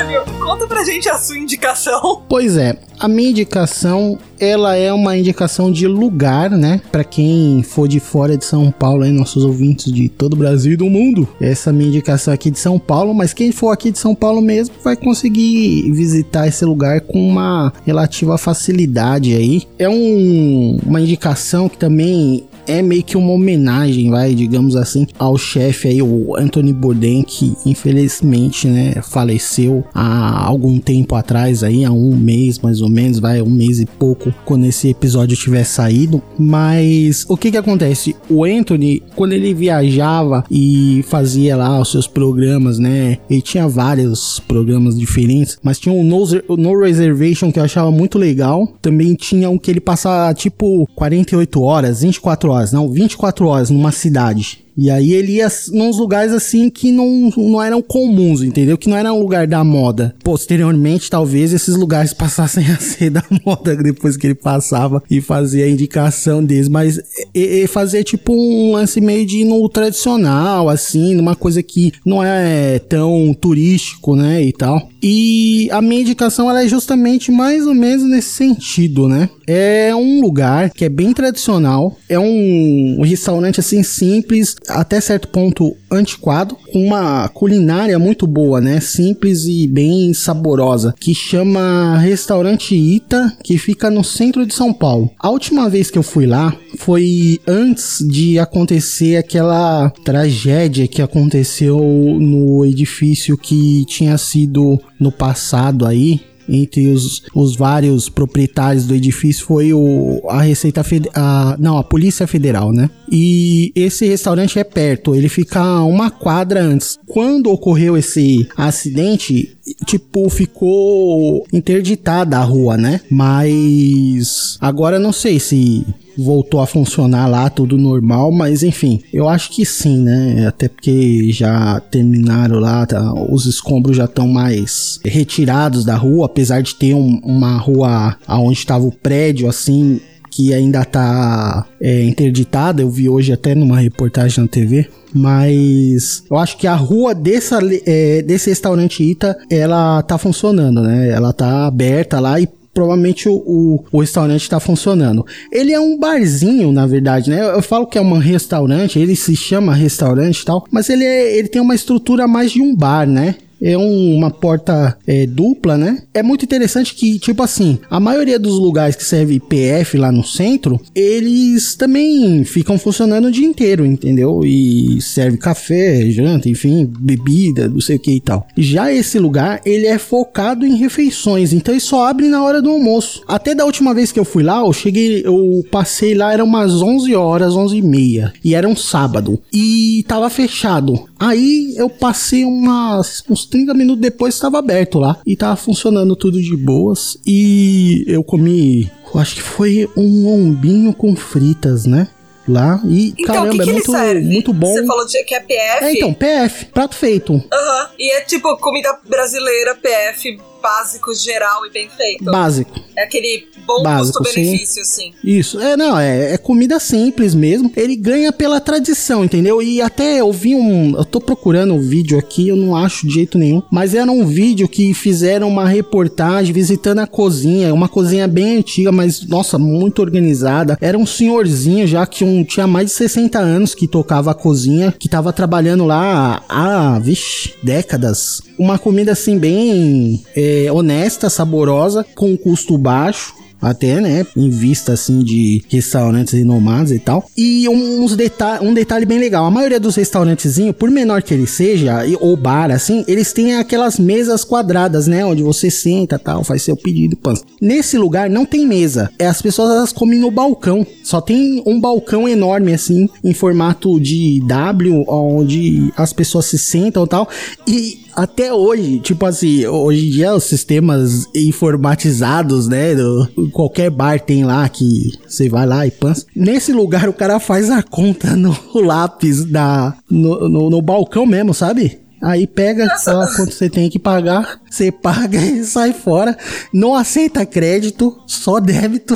Júlio, 0.03 0.23
conta 0.45 0.67
pra 0.67 0.85
gente 0.85 1.09
a 1.09 1.17
sua 1.17 1.39
indicação. 1.39 2.23
Pois 2.29 2.57
é, 2.57 2.77
a 2.99 3.09
minha 3.09 3.31
indicação, 3.31 4.19
ela 4.39 4.77
é 4.77 4.93
uma 4.93 5.17
indicação 5.17 5.73
de 5.73 5.87
lugar, 5.87 6.51
né? 6.51 6.81
Pra 6.93 7.03
quem 7.03 7.63
for 7.63 7.89
de 7.89 7.99
fora 7.99 8.37
de 8.37 8.45
São 8.45 8.71
Paulo, 8.71 9.05
aí, 9.05 9.11
nossos 9.11 9.45
ouvintes 9.45 9.91
de 9.93 10.09
todo 10.09 10.35
o 10.35 10.37
Brasil 10.37 10.73
e 10.73 10.77
do 10.77 10.87
mundo. 10.87 11.27
Essa 11.41 11.71
é 11.71 11.73
minha 11.73 11.89
indicação 11.89 12.33
aqui 12.33 12.51
de 12.51 12.59
São 12.59 12.79
Paulo, 12.79 13.15
mas 13.15 13.33
quem 13.33 13.53
for 13.53 13.71
aqui 13.71 13.91
de 13.91 13.99
São 13.99 14.15
Paulo 14.15 14.43
mesmo 14.43 14.75
vai 14.85 14.97
conseguir 14.97 15.91
visitar 15.93 16.47
esse 16.47 16.65
lugar 16.65 17.01
com 17.01 17.27
uma 17.27 17.73
relativa 17.85 18.37
facilidade 18.37 19.35
aí. 19.35 19.63
É 19.79 19.89
um, 19.89 20.79
uma 20.85 21.01
indicação 21.01 21.69
que 21.69 21.79
também 21.79 22.47
é 22.67 22.83
meio 22.83 23.03
que 23.03 23.17
uma 23.17 23.33
homenagem, 23.33 24.11
vai, 24.11 24.35
digamos 24.35 24.77
assim, 24.77 25.07
ao 25.19 25.37
chefe 25.37 25.89
aí, 25.89 26.03
o 26.03 26.37
Anthony 26.37 26.73
Bourdain, 26.73 27.23
que 27.23 27.57
infelizmente, 27.65 28.69
né, 28.69 28.95
faleceu 29.03 29.85
há 29.95 30.45
algum 30.45 30.79
tempo 30.79 31.15
atrás 31.15 31.63
aí, 31.63 31.85
há 31.85 31.93
um 31.93 32.17
mês 32.17 32.59
mais 32.59 32.81
ou 32.81 32.89
menos, 32.89 33.19
vai, 33.19 33.41
um 33.43 33.51
mês 33.51 33.81
e 33.81 33.87
pouco, 33.87 34.33
quando 34.45 34.67
esse 34.67 34.89
episódio 34.89 35.37
tiver 35.37 35.65
saído. 35.65 36.23
Mas 36.39 37.25
o 37.29 37.37
que 37.37 37.51
que 37.51 37.57
acontece? 37.57 38.17
O 38.29 38.45
Anthony, 38.45 39.03
quando 39.15 39.33
ele 39.33 39.55
viajava 39.55 40.45
e 40.51 41.05
fazia 41.09 41.57
lá 41.57 41.81
os 41.81 41.91
seus 41.91 42.07
programas, 42.07 42.79
né, 42.79 43.19
ele 43.29 43.43
tinha 43.43 43.69
vários 43.69 44.41
programas 44.41 44.99
diferentes, 44.99 45.59
mas 45.63 45.79
tinha 45.79 45.95
um 45.95 46.05
No, 46.05 46.25
o 46.49 46.57
no 46.57 46.79
Reservation 46.79 47.53
que 47.53 47.59
eu 47.59 47.65
achava 47.65 47.91
muito 47.91 48.19
legal. 48.19 48.67
Também 48.81 49.15
tinha 49.15 49.51
um 49.51 49.59
que 49.59 49.71
ele 49.71 49.81
passava 49.81 50.33
tipo 50.35 50.87
48 50.95 51.63
horas, 51.63 52.03
24 52.03 52.51
horas, 52.51 52.56
não, 52.73 52.89
24 52.89 53.47
horas 53.47 53.71
numa 53.71 53.93
cidade. 53.93 54.66
E 54.77 54.91
aí 54.91 55.13
ele 55.13 55.33
ia 55.37 55.49
nos 55.73 55.99
lugares 55.99 56.33
assim 56.33 56.69
que 56.69 56.93
não, 56.93 57.31
não 57.37 57.63
eram 57.63 57.81
comuns, 57.81 58.43
entendeu? 58.43 58.77
Que 58.77 58.89
não 58.89 58.97
era 58.97 59.13
um 59.13 59.21
lugar 59.21 59.47
da 59.47 59.65
moda. 59.65 60.15
Posteriormente, 60.23 61.11
talvez 61.11 61.53
esses 61.53 61.77
lugares 61.77 62.13
passassem 62.15 62.67
a 62.67 62.77
ser 62.77 63.11
da 63.11 63.25
moda 63.45 63.75
depois 63.77 64.17
que 64.17 64.27
ele 64.27 64.35
passava 64.35 65.03
e 65.11 65.21
fazia 65.21 65.65
a 65.65 65.71
indicação 65.71 66.45
deles. 66.45 66.69
Mas 66.69 66.99
e, 67.35 67.63
e 67.63 67.67
fazer 67.67 68.05
tipo 68.05 68.35
um 68.35 68.73
lance 68.73 69.01
meio 69.01 69.27
de 69.27 69.45
no 69.45 69.69
tradicional, 69.69 70.69
assim, 70.69 71.15
numa 71.15 71.35
coisa 71.35 71.63
que 71.63 71.93
não 72.05 72.23
é 72.23 72.79
tão 72.79 73.35
turístico, 73.35 74.15
né? 74.15 74.43
E 74.43 74.53
tal. 74.53 74.91
E 75.03 75.69
a 75.71 75.81
minha 75.81 76.01
indicação 76.01 76.51
ela 76.51 76.65
é 76.65 76.69
justamente 76.69 77.31
mais 77.31 77.67
ou 77.67 77.75
menos 77.75 78.09
nesse 78.09 78.31
sentido, 78.31 79.09
né? 79.09 79.31
É 79.47 79.95
um 79.95 80.21
lugar 80.21 80.71
que 80.71 80.85
é 80.85 80.89
bem 80.89 81.13
tradicional, 81.13 81.97
é 82.09 82.19
um, 82.19 82.97
um 82.99 83.03
restaurante 83.03 83.61
assim 83.61 83.83
simples, 83.83 84.57
até 84.69 85.01
certo 85.01 85.29
ponto 85.29 85.77
antiquado, 85.91 86.57
uma 86.75 87.29
culinária 87.29 87.99
muito 87.99 88.27
boa, 88.27 88.61
né? 88.61 88.81
Simples 88.81 89.45
e 89.45 89.67
bem 89.67 90.13
saborosa, 90.13 90.95
que 90.99 91.15
chama 91.15 91.99
Restaurante 91.99 92.75
Ita, 92.75 93.37
que 93.43 93.59
fica 93.59 93.91
no 93.91 94.05
centro 94.05 94.47
de 94.47 94.55
São 94.55 94.73
Paulo. 94.73 95.11
A 95.19 95.31
última 95.31 95.69
vez 95.69 95.91
que 95.91 95.99
eu 95.99 96.03
fui 96.03 96.27
lá 96.27 96.55
foi 96.79 97.39
antes 97.47 97.99
de 98.07 98.39
acontecer 98.39 99.17
aquela 99.17 99.91
tragédia 100.05 100.87
que 100.87 101.03
aconteceu 101.03 101.79
no 101.79 102.65
edifício 102.65 103.37
que 103.37 103.85
tinha 103.87 104.17
sido 104.19 104.79
no 104.99 105.11
passado 105.11 105.87
aí, 105.87 106.21
entre 106.49 106.89
os, 106.89 107.23
os 107.35 107.57
vários 107.57 108.09
proprietários 108.09 108.87
do 108.87 108.95
edifício 108.95 109.45
foi 109.45 109.73
o, 109.73 110.23
a 110.29 110.43
Receita 110.43 110.83
Federal. 110.83 111.57
Não, 111.59 111.79
a 111.79 111.85
Polícia 111.85 112.27
Federal, 112.27 112.73
né? 112.73 112.91
E 113.11 113.73
esse 113.75 114.07
restaurante 114.07 114.59
é 114.59 114.65
perto, 114.65 115.15
ele 115.15 115.29
fica 115.29 115.83
uma 115.83 116.11
quadra 116.11 116.61
antes. 116.61 116.99
Quando 117.07 117.51
ocorreu 117.51 117.97
esse 117.97 118.49
acidente, 118.57 119.57
tipo, 119.87 120.29
ficou 120.29 121.47
interditada 121.53 122.39
a 122.39 122.43
rua, 122.43 122.77
né? 122.77 123.01
Mas 123.11 124.57
agora 124.61 124.99
não 124.99 125.13
sei 125.13 125.39
se 125.39 125.85
voltou 126.17 126.61
a 126.61 126.67
funcionar 126.67 127.27
lá, 127.27 127.49
tudo 127.51 127.77
normal, 127.77 128.31
mas 128.33 128.63
enfim, 128.63 129.01
eu 129.13 129.29
acho 129.29 129.51
que 129.51 129.65
sim, 129.65 129.99
né? 130.03 130.47
Até 130.47 130.69
porque 130.69 131.31
já 131.33 131.81
terminaram 131.91 132.59
lá, 132.59 132.87
tá, 132.87 133.13
os 133.31 133.47
escombros 133.47 133.97
já 133.97 134.05
estão 134.07 134.27
mais 134.29 134.99
retirados 135.05 135.85
da 135.85 135.97
rua, 135.97 136.27
apesar 136.27 136.63
de 136.63 136.75
ter 136.75 136.95
um- 136.95 137.21
uma 137.25 137.57
rua 137.59 138.17
aonde 138.27 138.59
estava 138.59 138.85
o 138.85 138.93
prédio, 138.93 139.49
assim, 139.49 140.01
que 140.31 140.53
ainda 140.53 140.85
tá 140.85 141.67
é, 141.81 142.05
interditada. 142.05 142.83
Eu 142.83 142.91
vi 142.91 143.09
hoje 143.09 143.33
até 143.33 143.55
numa 143.55 143.79
reportagem 143.79 144.43
na 144.43 144.49
TV. 144.49 144.87
Mas 145.15 146.23
eu 146.31 146.37
acho 146.37 146.59
que 146.59 146.67
a 146.67 146.75
rua 146.75 147.15
dessa, 147.15 147.59
é, 147.87 148.21
desse 148.23 148.51
restaurante 148.51 149.03
Ita, 149.03 149.37
ela 149.51 150.03
tá 150.03 150.19
funcionando, 150.19 150.83
né? 150.83 151.09
Ela 151.11 151.33
tá 151.33 151.67
aberta 151.67 152.21
lá 152.21 152.39
e 152.39 152.47
provavelmente 152.77 153.27
o, 153.27 153.37
o, 153.37 153.85
o 153.91 154.01
restaurante 154.01 154.43
está 154.43 154.61
funcionando. 154.61 155.25
Ele 155.51 155.73
é 155.73 155.81
um 155.81 155.99
barzinho, 155.99 156.71
na 156.71 156.87
verdade, 156.87 157.31
né? 157.31 157.41
Eu, 157.41 157.55
eu 157.55 157.63
falo 157.63 157.87
que 157.87 157.97
é 157.97 158.03
um 158.03 158.19
restaurante, 158.19 158.99
ele 158.99 159.17
se 159.17 159.35
chama 159.35 159.75
restaurante 159.75 160.41
e 160.41 160.45
tal, 160.45 160.67
mas 160.71 160.91
ele, 160.91 161.03
é, 161.03 161.39
ele 161.39 161.49
tem 161.49 161.63
uma 161.63 161.75
estrutura 161.75 162.29
mais 162.29 162.53
de 162.53 162.61
um 162.61 162.77
bar, 162.77 163.09
né? 163.09 163.37
É 163.61 163.77
um- 163.77 164.15
uma 164.17 164.31
porta 164.31 164.97
é, 165.07 165.27
dupla, 165.27 165.77
né? 165.79 166.03
É 166.13 166.23
muito 166.23 166.45
interessante 166.45 166.95
que, 166.95 167.19
tipo 167.19 167.43
assim, 167.43 167.79
a 167.91 167.99
maioria 167.99 168.39
dos 168.39 168.59
lugares 168.59 168.97
que 168.97 169.05
serve 169.05 169.41
PF 169.41 169.97
lá 169.97 170.11
no 170.13 170.25
centro, 170.25 170.81
eles 170.95 171.75
também 171.75 172.45
ficam 172.45 172.79
funcionando 172.79 173.27
o 173.27 173.33
dia 173.33 173.47
inteiro, 173.47 173.85
entendeu? 173.87 174.41
E 174.45 175.01
serve 175.01 175.39
café, 175.39 176.11
janta, 176.11 176.49
enfim, 176.49 176.91
bebida, 176.99 177.69
não 177.69 177.81
sei 177.81 177.97
o 177.97 178.01
que 178.01 178.13
e 178.13 178.21
tal. 178.21 178.47
Já 178.57 178.93
esse 178.93 179.19
lugar, 179.19 179.61
ele 179.65 179.87
é 179.87 179.99
focado 179.99 180.67
em 180.67 180.77
refeições, 180.77 181.53
então 181.53 181.73
ele 181.75 181.81
só 181.81 182.07
abre 182.07 182.29
na 182.29 182.43
hora 182.43 182.61
do 182.61 182.71
almoço. 182.71 183.23
Até 183.27 183.55
da 183.55 183.65
última 183.65 183.95
vez 183.95 184.13
que 184.13 184.19
eu 184.21 184.25
fui 184.25 184.43
lá, 184.43 184.61
eu 184.61 184.73
cheguei, 184.73 185.23
eu 185.25 185.65
passei 185.71 186.15
lá, 186.15 186.33
eram 186.33 186.45
umas 186.45 186.83
11 186.83 187.15
horas, 187.15 187.55
11 187.55 187.77
e 187.77 187.83
meia, 187.83 188.33
e 188.45 188.55
era 188.55 188.69
um 188.69 188.77
sábado, 188.77 189.41
e 189.53 190.05
tava 190.07 190.29
fechado. 190.29 191.07
Aí 191.19 191.75
eu 191.77 191.89
passei 191.89 192.45
umas, 192.45 193.23
uns 193.31 193.46
uns 193.47 193.49
30 193.49 193.73
minutos 193.75 194.01
depois 194.01 194.35
estava 194.35 194.59
aberto 194.59 194.99
lá 194.99 195.19
e 195.25 195.37
tava 195.37 195.57
funcionando 195.57 196.17
tudo 196.17 196.41
de 196.43 196.57
boas. 196.57 197.17
E 197.25 198.05
eu 198.07 198.23
comi, 198.23 198.91
eu 199.15 199.21
acho 199.21 199.37
que 199.37 199.43
foi 199.43 199.89
um 199.97 200.25
lombinho 200.25 200.93
com 200.93 201.15
fritas, 201.15 201.87
né? 201.87 202.09
Lá 202.49 202.81
e 202.85 203.13
Então, 203.19 203.35
caramba, 203.35 203.51
que, 203.51 203.65
que 203.65 203.71
é 203.71 203.73
muito, 204.15 204.27
muito 204.27 204.53
bom. 204.53 204.73
Você 204.73 204.87
falou 204.87 205.05
de, 205.05 205.25
que 205.25 205.35
é 205.35 205.41
PF? 205.41 205.85
É, 205.85 205.93
então, 205.95 206.15
PF, 206.15 206.67
prato 206.67 206.95
feito. 206.95 207.33
Aham. 207.53 207.91
E 207.99 208.13
é 208.13 208.21
tipo 208.21 208.57
comida 208.59 208.97
brasileira, 209.09 209.75
PF, 209.75 210.39
básico, 210.67 211.15
geral 211.15 211.65
e 211.65 211.71
bem 211.71 211.89
feito. 211.89 212.25
Básico. 212.25 212.73
é 212.97 213.05
aquele 213.05 213.47
bom 213.65 213.85
custo-benefício, 213.85 214.83
assim. 214.83 215.13
Isso, 215.23 215.61
é, 215.61 215.77
não, 215.77 215.97
é, 215.97 216.35
é 216.35 216.39
comida 216.39 216.81
simples 216.81 217.37
mesmo. 217.37 217.71
Ele 217.77 217.95
ganha 217.95 218.33
pela 218.33 218.61
tradição, 218.61 219.25
entendeu? 219.25 219.63
E 219.63 219.81
até 219.81 220.21
eu 220.21 220.33
vi 220.33 220.57
um. 220.57 220.97
Eu 220.97 221.05
tô 221.05 221.21
procurando 221.21 221.75
um 221.75 221.81
vídeo 221.81 222.19
aqui, 222.19 222.49
eu 222.49 222.57
não 222.57 222.75
acho 222.75 223.07
de 223.07 223.15
jeito 223.15 223.39
nenhum. 223.39 223.63
Mas 223.71 223.95
era 223.95 224.11
um 224.11 224.27
vídeo 224.27 224.69
que 224.69 224.93
fizeram 224.93 225.49
uma 225.49 225.69
reportagem 225.69 226.53
visitando 226.53 226.99
a 226.99 227.07
cozinha. 227.07 227.73
Uma 227.73 227.89
cozinha 227.89 228.27
bem 228.27 228.57
antiga, 228.57 228.91
mas, 228.91 229.25
nossa, 229.27 229.59
muito 229.59 230.03
organizada. 230.03 230.77
Era 230.81 230.99
um 230.99 231.07
senhorzinho 231.07 231.87
já 231.87 232.05
que 232.07 232.25
um, 232.25 232.43
tinha 232.43 232.67
mais 232.67 232.87
de 232.87 232.93
60 232.93 233.39
anos 233.39 233.75
que 233.75 233.87
tocava 233.87 234.33
a 234.33 234.35
cozinha, 234.35 234.93
que 234.99 235.09
tava 235.09 235.33
trabalhando 235.33 235.85
lá 235.85 236.43
há, 236.49 236.99
vixe, 236.99 237.55
décadas. 237.63 238.43
Uma 238.59 238.79
comida 238.79 239.13
assim, 239.13 239.39
bem 239.39 240.23
é, 240.35 240.69
honesta, 240.73 241.29
saborosa, 241.29 242.05
com 242.15 242.37
custo 242.37 242.77
baixo 242.79 243.35
até, 243.61 244.01
né, 244.01 244.27
em 244.37 244.51
vista 244.51 244.93
assim 244.93 245.21
de 245.21 245.63
restaurantes 245.69 246.35
renomados 246.35 246.93
e 246.93 246.99
tal. 246.99 247.29
E 247.37 247.69
uns 247.69 248.15
deta 248.15 248.63
um 248.63 248.75
detalhe 248.75 249.07
bem 249.07 249.19
legal, 249.19 249.45
a 249.45 249.51
maioria 249.51 249.81
dos 249.81 249.97
restaurantezinhos, 249.97 250.77
por 250.77 250.91
menor 250.91 251.23
que 251.23 251.35
ele 251.35 251.47
seja, 251.47 252.05
ou 252.21 252.37
bar 252.37 252.71
assim, 252.71 253.05
eles 253.09 253.33
têm 253.33 253.57
aquelas 253.57 253.99
mesas 253.99 254.45
quadradas, 254.45 255.07
né, 255.07 255.25
onde 255.25 255.43
você 255.43 255.71
senta, 255.71 256.19
tal, 256.19 256.45
faz 256.45 256.63
seu 256.63 256.77
pedido, 256.77 257.17
pan. 257.17 257.35
Nesse 257.61 257.97
lugar 257.99 258.29
não 258.29 258.45
tem 258.45 258.67
mesa. 258.67 259.11
É 259.19 259.27
as 259.27 259.41
pessoas 259.41 259.71
elas 259.71 259.93
comem 259.93 260.19
no 260.19 260.31
balcão. 260.31 260.87
Só 261.03 261.21
tem 261.21 261.63
um 261.67 261.81
balcão 261.81 262.29
enorme 262.29 262.73
assim, 262.73 263.09
em 263.25 263.33
formato 263.33 263.99
de 263.99 264.41
W, 264.47 265.05
onde 265.09 265.93
as 265.97 266.13
pessoas 266.13 266.47
se 266.47 266.59
sentam 266.59 267.07
tal. 267.07 267.29
E 267.67 268.06
até 268.17 268.53
hoje, 268.53 268.99
tipo 269.01 269.25
assim, 269.27 269.67
hoje 269.67 270.07
em 270.09 270.11
dia 270.11 270.35
os 270.35 270.45
sistemas 270.45 271.27
informatizados, 271.35 272.67
né? 272.69 272.95
do- 272.95 273.29
qualquer 273.53 273.91
bar 273.91 274.21
tem 274.21 274.45
lá 274.45 274.69
que 274.69 275.13
você 275.27 275.49
vai 275.49 275.67
lá 275.67 275.87
e 275.87 275.91
pança. 275.91 276.25
Nesse 276.35 276.73
lugar 276.73 277.09
o 277.09 277.13
cara 277.13 277.39
faz 277.39 277.71
a 277.71 277.83
conta 277.83 278.35
no 278.37 278.57
lápis 278.75 279.45
da, 279.45 279.95
no, 280.11 280.49
no, 280.49 280.71
no 280.71 280.83
balcão 280.83 281.27
mesmo, 281.27 281.53
sabe? 281.53 282.01
Aí 282.23 282.47
pega, 282.47 282.89
fala 282.99 283.27
quanto 283.37 283.53
você 283.53 283.69
tem 283.69 283.91
que 283.91 283.99
pagar, 283.99 284.59
você 284.77 284.93
paga 284.93 285.39
e 285.39 285.65
sai 285.65 285.93
fora. 285.93 286.37
Não 286.73 286.95
aceita 286.95 287.47
crédito, 287.47 288.17
só 288.27 288.61
débito. 288.61 289.15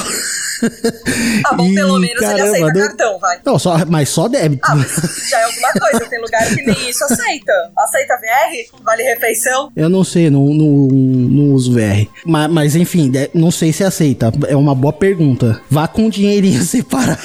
Tá 1.42 1.54
bom, 1.54 1.64
E, 1.66 1.74
pelo 1.74 1.98
menos 1.98 2.10
ele 2.10 2.20
caramba, 2.20 2.50
aceita 2.50 2.66
não- 2.66 2.86
cartão, 2.86 3.18
vai. 3.18 3.38
Não, 3.44 3.58
só, 3.58 3.78
mas 3.86 4.08
só 4.10 4.28
débito. 4.28 4.62
Ah, 4.70 4.76
já 5.30 5.38
é 5.38 5.44
alguma 5.44 5.72
coisa. 5.72 6.06
Tem 6.10 6.20
lugar 6.20 6.46
que 6.54 6.62
nem 6.62 6.90
isso 6.90 7.02
aceita. 7.04 7.52
Aceita 7.78 8.14
VR? 8.16 8.82
Vale 8.84 9.02
refeição? 9.02 9.70
Eu 9.74 9.88
não 9.88 10.04
sei, 10.04 10.28
não, 10.28 10.46
não, 10.52 10.66
não 10.88 11.52
uso 11.54 11.72
VR. 11.72 12.06
Mas, 12.26 12.50
mas 12.50 12.76
enfim, 12.76 13.10
não 13.34 13.50
sei 13.50 13.72
se 13.72 13.82
aceita. 13.84 14.30
É 14.48 14.56
uma 14.56 14.74
boa 14.74 14.92
pergunta. 14.92 15.60
Vá 15.70 15.88
com 15.88 16.06
o 16.06 16.10
dinheirinho 16.10 16.60
separado. 16.64 17.20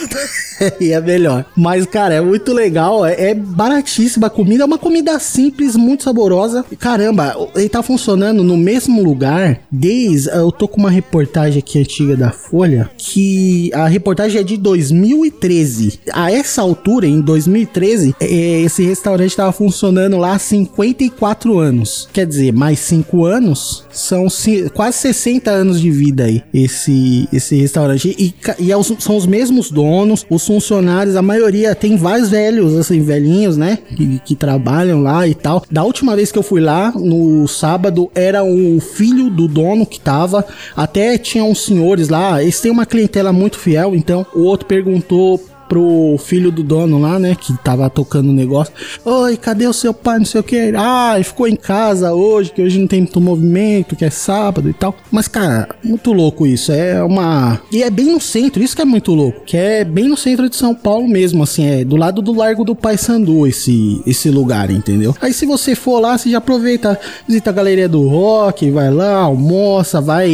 e 0.79 0.91
é 0.93 1.01
melhor. 1.01 1.45
Mas, 1.57 1.85
cara, 1.85 2.13
é 2.15 2.21
muito 2.21 2.53
legal. 2.53 3.05
É, 3.05 3.31
é 3.31 3.33
baratíssima 3.35 4.27
a 4.27 4.29
comida. 4.29 4.63
É 4.63 4.65
uma 4.65 4.77
comida 4.79 5.19
simples, 5.19 5.75
muito 5.75 6.03
saborosa. 6.03 6.63
Caramba, 6.79 7.35
ele 7.55 7.67
tá 7.67 7.83
funcionando 7.83 8.24
no 8.33 8.57
mesmo 8.57 9.03
lugar 9.03 9.59
desde. 9.71 10.29
Eu 10.29 10.51
tô 10.51 10.67
com 10.67 10.79
uma 10.79 10.89
reportagem 10.89 11.59
aqui 11.59 11.79
antiga 11.79 12.15
da 12.15 12.31
Folha. 12.31 12.89
Que 12.97 13.71
a 13.73 13.87
reportagem 13.87 14.39
é 14.39 14.43
de 14.43 14.57
2013. 14.57 15.99
A 16.11 16.31
essa 16.31 16.61
altura, 16.61 17.07
em 17.07 17.21
2013, 17.21 18.15
é, 18.19 18.61
esse 18.61 18.83
restaurante 18.83 19.35
tava 19.35 19.51
funcionando 19.51 20.17
lá 20.17 20.33
há 20.33 20.39
54 20.39 21.57
anos. 21.57 22.07
Quer 22.11 22.25
dizer, 22.25 22.53
mais 22.53 22.79
5 22.79 23.25
anos 23.25 23.83
são 23.91 24.27
quase 24.73 24.97
60 24.97 25.49
anos 25.51 25.79
de 25.79 25.91
vida 25.91 26.25
aí. 26.25 26.43
Esse, 26.53 27.27
esse 27.31 27.55
restaurante. 27.55 28.15
E, 28.17 28.33
e 28.59 28.71
é 28.71 28.75
são 28.99 29.15
os 29.15 29.25
mesmos 29.25 29.71
donos, 29.71 30.25
os 30.29 30.45
funcionários, 30.45 31.15
a 31.15 31.21
maioria 31.21 31.73
tem 31.73 31.97
vários 31.97 32.29
velhos, 32.29 32.75
assim, 32.75 33.01
velhinhos, 33.01 33.57
né? 33.57 33.79
Que, 33.95 34.19
que 34.19 34.35
trabalham 34.35 35.01
lá 35.01 35.27
e 35.27 35.33
tal. 35.33 35.63
Da 35.71 35.83
última 35.83 36.15
vez 36.15 36.31
que 36.31 36.37
eu 36.37 36.43
fui 36.43 36.61
lá, 36.61 36.91
no 36.91 37.47
sábado, 37.47 38.04
era 38.13 38.43
o 38.43 38.79
filho 38.79 39.29
do 39.29 39.47
dono 39.47 39.85
que 39.85 39.99
tava. 39.99 40.45
Até 40.75 41.17
tinha 41.17 41.43
uns 41.43 41.65
senhores 41.65 42.09
lá. 42.09 42.41
Eles 42.41 42.59
têm 42.59 42.71
uma 42.71 42.85
clientela 42.85 43.31
muito 43.31 43.57
fiel, 43.57 43.95
então 43.95 44.25
o 44.33 44.41
outro 44.41 44.65
perguntou 44.67 45.39
pro 45.75 46.15
filho 46.17 46.53
do 46.53 46.63
dono 46.63 47.01
lá, 47.01 47.19
né, 47.19 47.35
que 47.35 47.51
tava 47.57 47.89
tocando 47.89 48.29
o 48.29 48.33
negócio. 48.33 48.73
Oi, 49.03 49.35
cadê 49.35 49.67
o 49.67 49.73
seu 49.73 49.93
pai? 49.93 50.19
Não 50.19 50.25
sei 50.25 50.39
o 50.39 50.43
que. 50.43 50.71
Ah, 50.73 51.19
ficou 51.21 51.49
em 51.49 51.55
casa 51.57 52.13
hoje, 52.13 52.53
que 52.53 52.61
hoje 52.61 52.79
não 52.79 52.87
tem 52.87 53.01
muito 53.01 53.19
movimento, 53.19 53.93
que 53.93 54.05
é 54.05 54.09
sábado 54.09 54.69
e 54.69 54.73
tal. 54.73 54.95
Mas, 55.11 55.27
cara, 55.27 55.67
muito 55.83 56.13
louco 56.13 56.47
isso. 56.47 56.71
É 56.71 57.03
uma. 57.03 57.59
E 57.69 57.83
é 57.83 57.89
bem 57.89 58.05
no 58.05 58.21
centro, 58.21 58.63
isso 58.63 58.73
que 58.73 58.81
é 58.81 58.85
muito 58.85 59.13
louco. 59.13 59.41
Que 59.45 59.57
é 59.57 59.83
bem 59.83 60.07
no 60.07 60.15
centro 60.15 60.49
de 60.49 60.55
São 60.55 60.73
Paulo 60.73 61.09
mesmo, 61.09 61.43
assim, 61.43 61.65
é 61.65 61.83
do 61.83 61.97
lado 61.97 62.21
do 62.21 62.33
Largo 62.33 62.63
do 62.63 62.73
Paissandu 62.73 63.45
esse, 63.45 64.01
esse 64.07 64.29
lugar, 64.29 64.71
entendeu? 64.71 65.13
Aí 65.19 65.33
se 65.33 65.45
você 65.45 65.75
for 65.75 65.99
lá, 65.99 66.17
você 66.17 66.29
já 66.29 66.37
aproveita, 66.37 66.97
visita 67.27 67.49
a 67.49 67.53
galeria 67.53 67.89
do 67.89 68.07
rock, 68.07 68.71
vai 68.71 68.89
lá, 68.89 69.15
almoça, 69.15 69.99
vai 69.99 70.31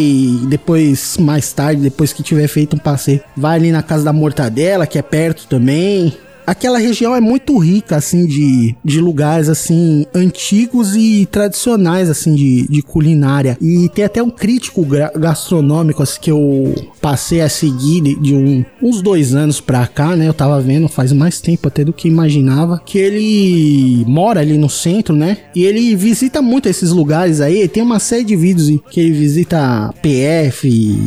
depois, 0.47 1.17
mais 1.17 1.51
tarde, 1.51 1.81
depois 1.81 2.13
que 2.13 2.21
tiver 2.21 2.47
feito 2.47 2.75
um 2.75 2.79
passeio, 2.79 3.21
vai 3.35 3.57
ali 3.57 3.71
na 3.71 3.81
casa 3.81 4.03
da 4.03 4.13
mortadela, 4.13 4.85
que 4.85 4.99
é 4.99 5.01
perto 5.01 5.30
também. 5.33 6.17
Aquela 6.51 6.77
região 6.79 7.15
é 7.15 7.21
muito 7.21 7.57
rica, 7.57 7.95
assim, 7.95 8.25
de, 8.27 8.75
de 8.83 8.99
lugares, 8.99 9.47
assim, 9.47 10.05
antigos 10.13 10.97
e 10.97 11.25
tradicionais, 11.31 12.09
assim, 12.09 12.35
de, 12.35 12.67
de 12.67 12.81
culinária. 12.81 13.57
E 13.61 13.87
tem 13.87 14.03
até 14.03 14.21
um 14.21 14.29
crítico 14.29 14.85
gastronômico, 15.15 16.03
assim, 16.03 16.19
que 16.19 16.29
eu 16.29 16.75
passei 16.99 17.39
a 17.39 17.47
seguir 17.47 18.01
de, 18.01 18.19
de 18.19 18.35
um- 18.35 18.65
uns 18.83 19.01
dois 19.01 19.33
anos 19.33 19.61
pra 19.61 19.87
cá, 19.87 20.13
né? 20.17 20.27
Eu 20.27 20.33
tava 20.33 20.59
vendo 20.59 20.89
faz 20.89 21.13
mais 21.13 21.39
tempo 21.39 21.69
até 21.69 21.85
do 21.85 21.93
que 21.93 22.09
imaginava. 22.09 22.81
Que 22.85 22.97
ele 22.97 24.03
mora 24.05 24.41
ali 24.41 24.57
no 24.57 24.69
centro, 24.69 25.15
né? 25.15 25.37
E 25.55 25.63
ele 25.63 25.95
visita 25.95 26.41
muito 26.41 26.67
esses 26.67 26.91
lugares 26.91 27.39
aí. 27.39 27.65
Tem 27.69 27.81
uma 27.81 27.97
série 27.99 28.25
de 28.25 28.35
vídeos 28.35 28.77
que 28.91 28.99
ele 28.99 29.13
visita 29.13 29.93
PF, 30.01 30.99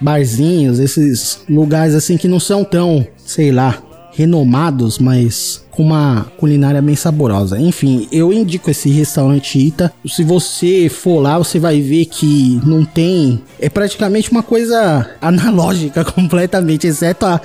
barzinhos, 0.00 0.78
esses 0.78 1.40
lugares, 1.48 1.92
assim, 1.96 2.16
que 2.16 2.28
não 2.28 2.38
são 2.38 2.62
tão, 2.62 3.04
sei 3.26 3.50
lá, 3.50 3.82
renomados, 4.12 4.98
mas 4.98 5.64
com 5.70 5.82
uma 5.82 6.26
culinária 6.36 6.80
bem 6.82 6.94
saborosa. 6.94 7.58
Enfim, 7.58 8.06
eu 8.12 8.32
indico 8.32 8.70
esse 8.70 8.90
restaurante 8.90 9.58
Ita. 9.58 9.92
Se 10.06 10.22
você 10.22 10.88
for 10.88 11.20
lá, 11.20 11.38
você 11.38 11.58
vai 11.58 11.80
ver 11.80 12.04
que 12.06 12.60
não 12.64 12.84
tem. 12.84 13.42
É 13.58 13.68
praticamente 13.68 14.30
uma 14.30 14.42
coisa 14.42 15.10
analógica 15.20 16.04
completamente, 16.12 16.86
exceto 16.86 17.26
a. 17.26 17.40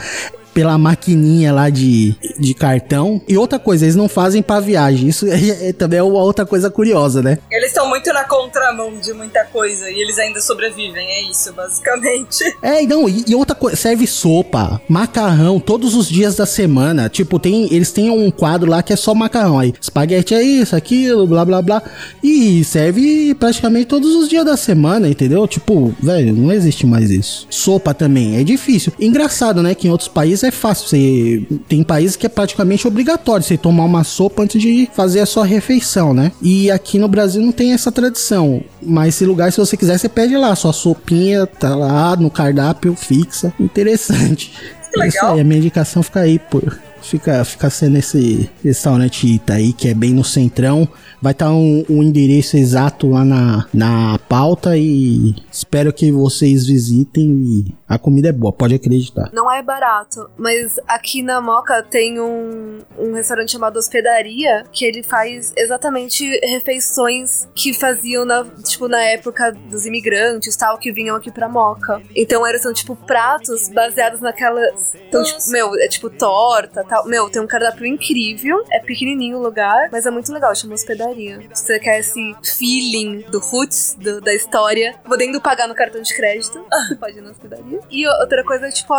Pela 0.57 0.75
maquininha 0.75 1.53
lá 1.53 1.69
de, 1.69 2.15
de 2.39 2.55
cartão. 2.55 3.21
E 3.27 3.37
outra 3.37 3.59
coisa, 3.59 3.85
eles 3.85 3.95
não 3.95 4.09
fazem 4.09 4.41
pra 4.41 4.59
viagem. 4.59 5.07
Isso 5.07 5.27
é, 5.29 5.69
é 5.69 5.71
também 5.71 6.01
uma 6.01 6.23
outra 6.23 6.47
coisa 6.47 6.71
curiosa, 6.71 7.21
né? 7.21 7.37
Eles 7.51 7.67
estão 7.67 7.87
muito 7.87 8.11
na 8.11 8.23
contramão 8.23 8.97
de 8.97 9.13
muita 9.13 9.45
coisa 9.45 9.87
e 9.91 10.01
eles 10.01 10.17
ainda 10.17 10.41
sobrevivem, 10.41 11.07
é 11.07 11.29
isso, 11.29 11.53
basicamente. 11.53 12.43
É, 12.63 12.81
não, 12.87 13.07
e, 13.07 13.23
e 13.27 13.35
outra 13.35 13.55
coisa, 13.55 13.77
serve 13.77 14.07
sopa, 14.07 14.81
macarrão 14.89 15.59
todos 15.59 15.93
os 15.93 16.09
dias 16.09 16.35
da 16.35 16.45
semana. 16.45 17.07
Tipo, 17.07 17.37
tem, 17.37 17.71
eles 17.71 17.91
têm 17.91 18.09
um 18.09 18.31
quadro 18.31 18.69
lá 18.69 18.81
que 18.81 18.91
é 18.91 18.95
só 18.95 19.13
macarrão. 19.13 19.59
Aí, 19.59 19.73
espaguete 19.79 20.33
é 20.33 20.41
isso, 20.41 20.75
aquilo, 20.75 21.27
blá 21.27 21.45
blá 21.45 21.61
blá. 21.61 21.83
E 22.23 22.63
serve 22.63 23.35
praticamente 23.35 23.85
todos 23.85 24.15
os 24.15 24.27
dias 24.27 24.43
da 24.43 24.57
semana, 24.57 25.07
entendeu? 25.07 25.47
Tipo, 25.47 25.93
velho, 26.01 26.33
não 26.33 26.51
existe 26.51 26.85
mais 26.85 27.11
isso. 27.11 27.47
Sopa 27.49 27.93
também, 27.93 28.37
é 28.37 28.43
difícil. 28.43 28.91
Engraçado, 28.99 29.61
né? 29.61 29.75
Que 29.75 29.87
em 29.87 29.91
outros 29.91 30.09
países 30.09 30.43
é 30.47 30.51
fácil. 30.51 30.87
Você, 30.87 31.43
tem 31.67 31.83
países 31.83 32.15
que 32.15 32.25
é 32.25 32.29
praticamente 32.29 32.87
obrigatório 32.87 33.43
você 33.43 33.57
tomar 33.57 33.85
uma 33.85 34.03
sopa 34.03 34.43
antes 34.43 34.61
de 34.61 34.89
fazer 34.93 35.19
a 35.19 35.25
sua 35.25 35.45
refeição, 35.45 36.13
né? 36.13 36.31
E 36.41 36.69
aqui 36.71 36.97
no 36.97 37.07
Brasil 37.07 37.41
não 37.41 37.51
tem 37.51 37.73
essa 37.73 37.91
tradição. 37.91 38.63
Mas 38.81 39.15
esse 39.15 39.25
lugar, 39.25 39.51
se 39.51 39.59
você 39.59 39.75
quiser, 39.75 39.97
você 39.97 40.09
pede 40.09 40.35
lá. 40.35 40.55
Sua 40.55 40.73
sopinha 40.73 41.45
tá 41.45 41.75
lá 41.75 42.15
no 42.15 42.29
cardápio 42.29 42.95
fixa. 42.95 43.53
Interessante. 43.59 44.53
Que 44.93 45.01
É 45.01 45.07
isso 45.07 45.17
legal. 45.17 45.33
aí, 45.35 45.41
a 45.41 45.43
minha 45.43 45.59
indicação 45.59 46.01
fica 46.01 46.21
aí 46.21 46.39
por. 46.39 46.79
Fica, 47.01 47.45
fica 47.45 47.69
sendo 47.69 47.97
esse 47.97 48.49
restaurante 48.63 49.27
Ita 49.27 49.53
aí, 49.53 49.71
que 49.71 49.87
é 49.87 49.93
bem 49.93 50.13
no 50.13 50.23
centrão. 50.23 50.87
Vai 51.21 51.31
estar 51.31 51.49
um, 51.49 51.83
um 51.89 52.03
endereço 52.03 52.57
exato 52.57 53.09
lá 53.09 53.25
na, 53.25 53.65
na 53.73 54.19
pauta 54.29 54.77
e 54.77 55.35
espero 55.51 55.91
que 55.91 56.11
vocês 56.11 56.67
visitem. 56.67 57.41
E 57.41 57.75
a 57.87 57.97
comida 57.97 58.29
é 58.29 58.31
boa, 58.31 58.53
pode 58.53 58.75
acreditar. 58.75 59.29
Não 59.33 59.51
é 59.51 59.63
barato, 59.63 60.29
mas 60.37 60.79
aqui 60.87 61.23
na 61.23 61.41
Moca 61.41 61.81
tem 61.83 62.19
um, 62.19 62.79
um 62.97 63.13
restaurante 63.13 63.51
chamado 63.51 63.77
Hospedaria 63.77 64.63
que 64.71 64.85
ele 64.85 65.01
faz 65.01 65.53
exatamente 65.57 66.29
refeições 66.43 67.47
que 67.55 67.73
faziam 67.73 68.25
na, 68.25 68.45
tipo, 68.63 68.87
na 68.87 69.01
época 69.03 69.51
dos 69.51 69.85
imigrantes 69.85 70.55
tal, 70.55 70.77
que 70.77 70.91
vinham 70.91 71.15
aqui 71.15 71.31
pra 71.31 71.49
Moca. 71.49 72.01
Então 72.15 72.45
eram 72.45 72.59
são 72.59 72.73
tipo 72.73 72.95
pratos 72.95 73.69
baseados 73.69 74.19
naquelas. 74.19 74.93
Então, 75.07 75.23
tipo, 75.23 75.49
meu, 75.49 75.75
é 75.75 75.87
tipo 75.87 76.09
torta 76.09 76.83
tal. 76.83 77.05
Meu, 77.07 77.29
tem 77.29 77.41
um 77.41 77.47
cardápio 77.47 77.85
incrível. 77.85 78.63
É 78.71 78.79
pequenininho 78.79 79.37
o 79.37 79.41
lugar, 79.41 79.89
mas 79.91 80.05
é 80.05 80.11
muito 80.11 80.31
legal, 80.31 80.53
chama 80.55 80.73
Hospedaria. 80.73 81.07
Se 81.53 81.63
você 81.63 81.79
quer 81.79 81.99
esse 81.99 82.35
feeling 82.57 83.21
do 83.31 83.39
roots, 83.39 83.95
do- 83.99 84.21
da 84.21 84.33
história, 84.33 84.95
podendo 85.03 85.41
pagar 85.41 85.67
no 85.67 85.75
cartão 85.75 86.01
de 86.01 86.15
crédito, 86.15 86.63
você 86.87 86.95
pode 86.95 87.17
ir 87.17 87.21
na 87.21 87.31
hospedaria. 87.31 87.79
E 87.89 88.07
outra 88.07 88.43
coisa, 88.43 88.69
tipo, 88.69 88.93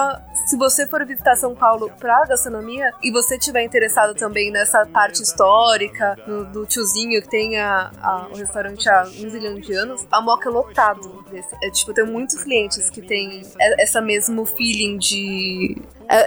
se 0.47 0.57
você 0.57 0.87
for 0.87 1.05
visitar 1.07 1.37
São 1.37 1.55
Paulo 1.55 1.91
pra 1.99 2.25
gastronomia 2.27 2.93
e 3.03 3.11
você 3.11 3.39
tiver 3.39 3.63
interessado 3.63 4.15
também 4.15 4.51
nessa 4.51 4.85
parte 4.87 5.23
histórica, 5.23 6.17
no- 6.27 6.45
do 6.45 6.67
tiozinho 6.67 7.21
que 7.23 7.29
tem 7.29 7.59
a, 7.59 7.91
a- 8.01 8.29
o 8.33 8.37
restaurante 8.37 8.89
há 8.89 9.03
um 9.05 9.29
zilhão 9.31 9.59
de 9.61 9.73
anos, 9.75 10.07
a 10.11 10.21
Moca 10.21 10.49
é 10.49 10.53
lotado 10.53 11.25
desse. 11.31 11.55
É, 11.63 11.71
tipo, 11.71 11.93
tem 11.95 12.05
muitos 12.07 12.43
clientes 12.43 12.91
que 12.91 13.01
tem 13.03 13.43
essa 13.79 14.01
mesmo 14.01 14.45
feeling 14.45 14.99
de 14.99 15.77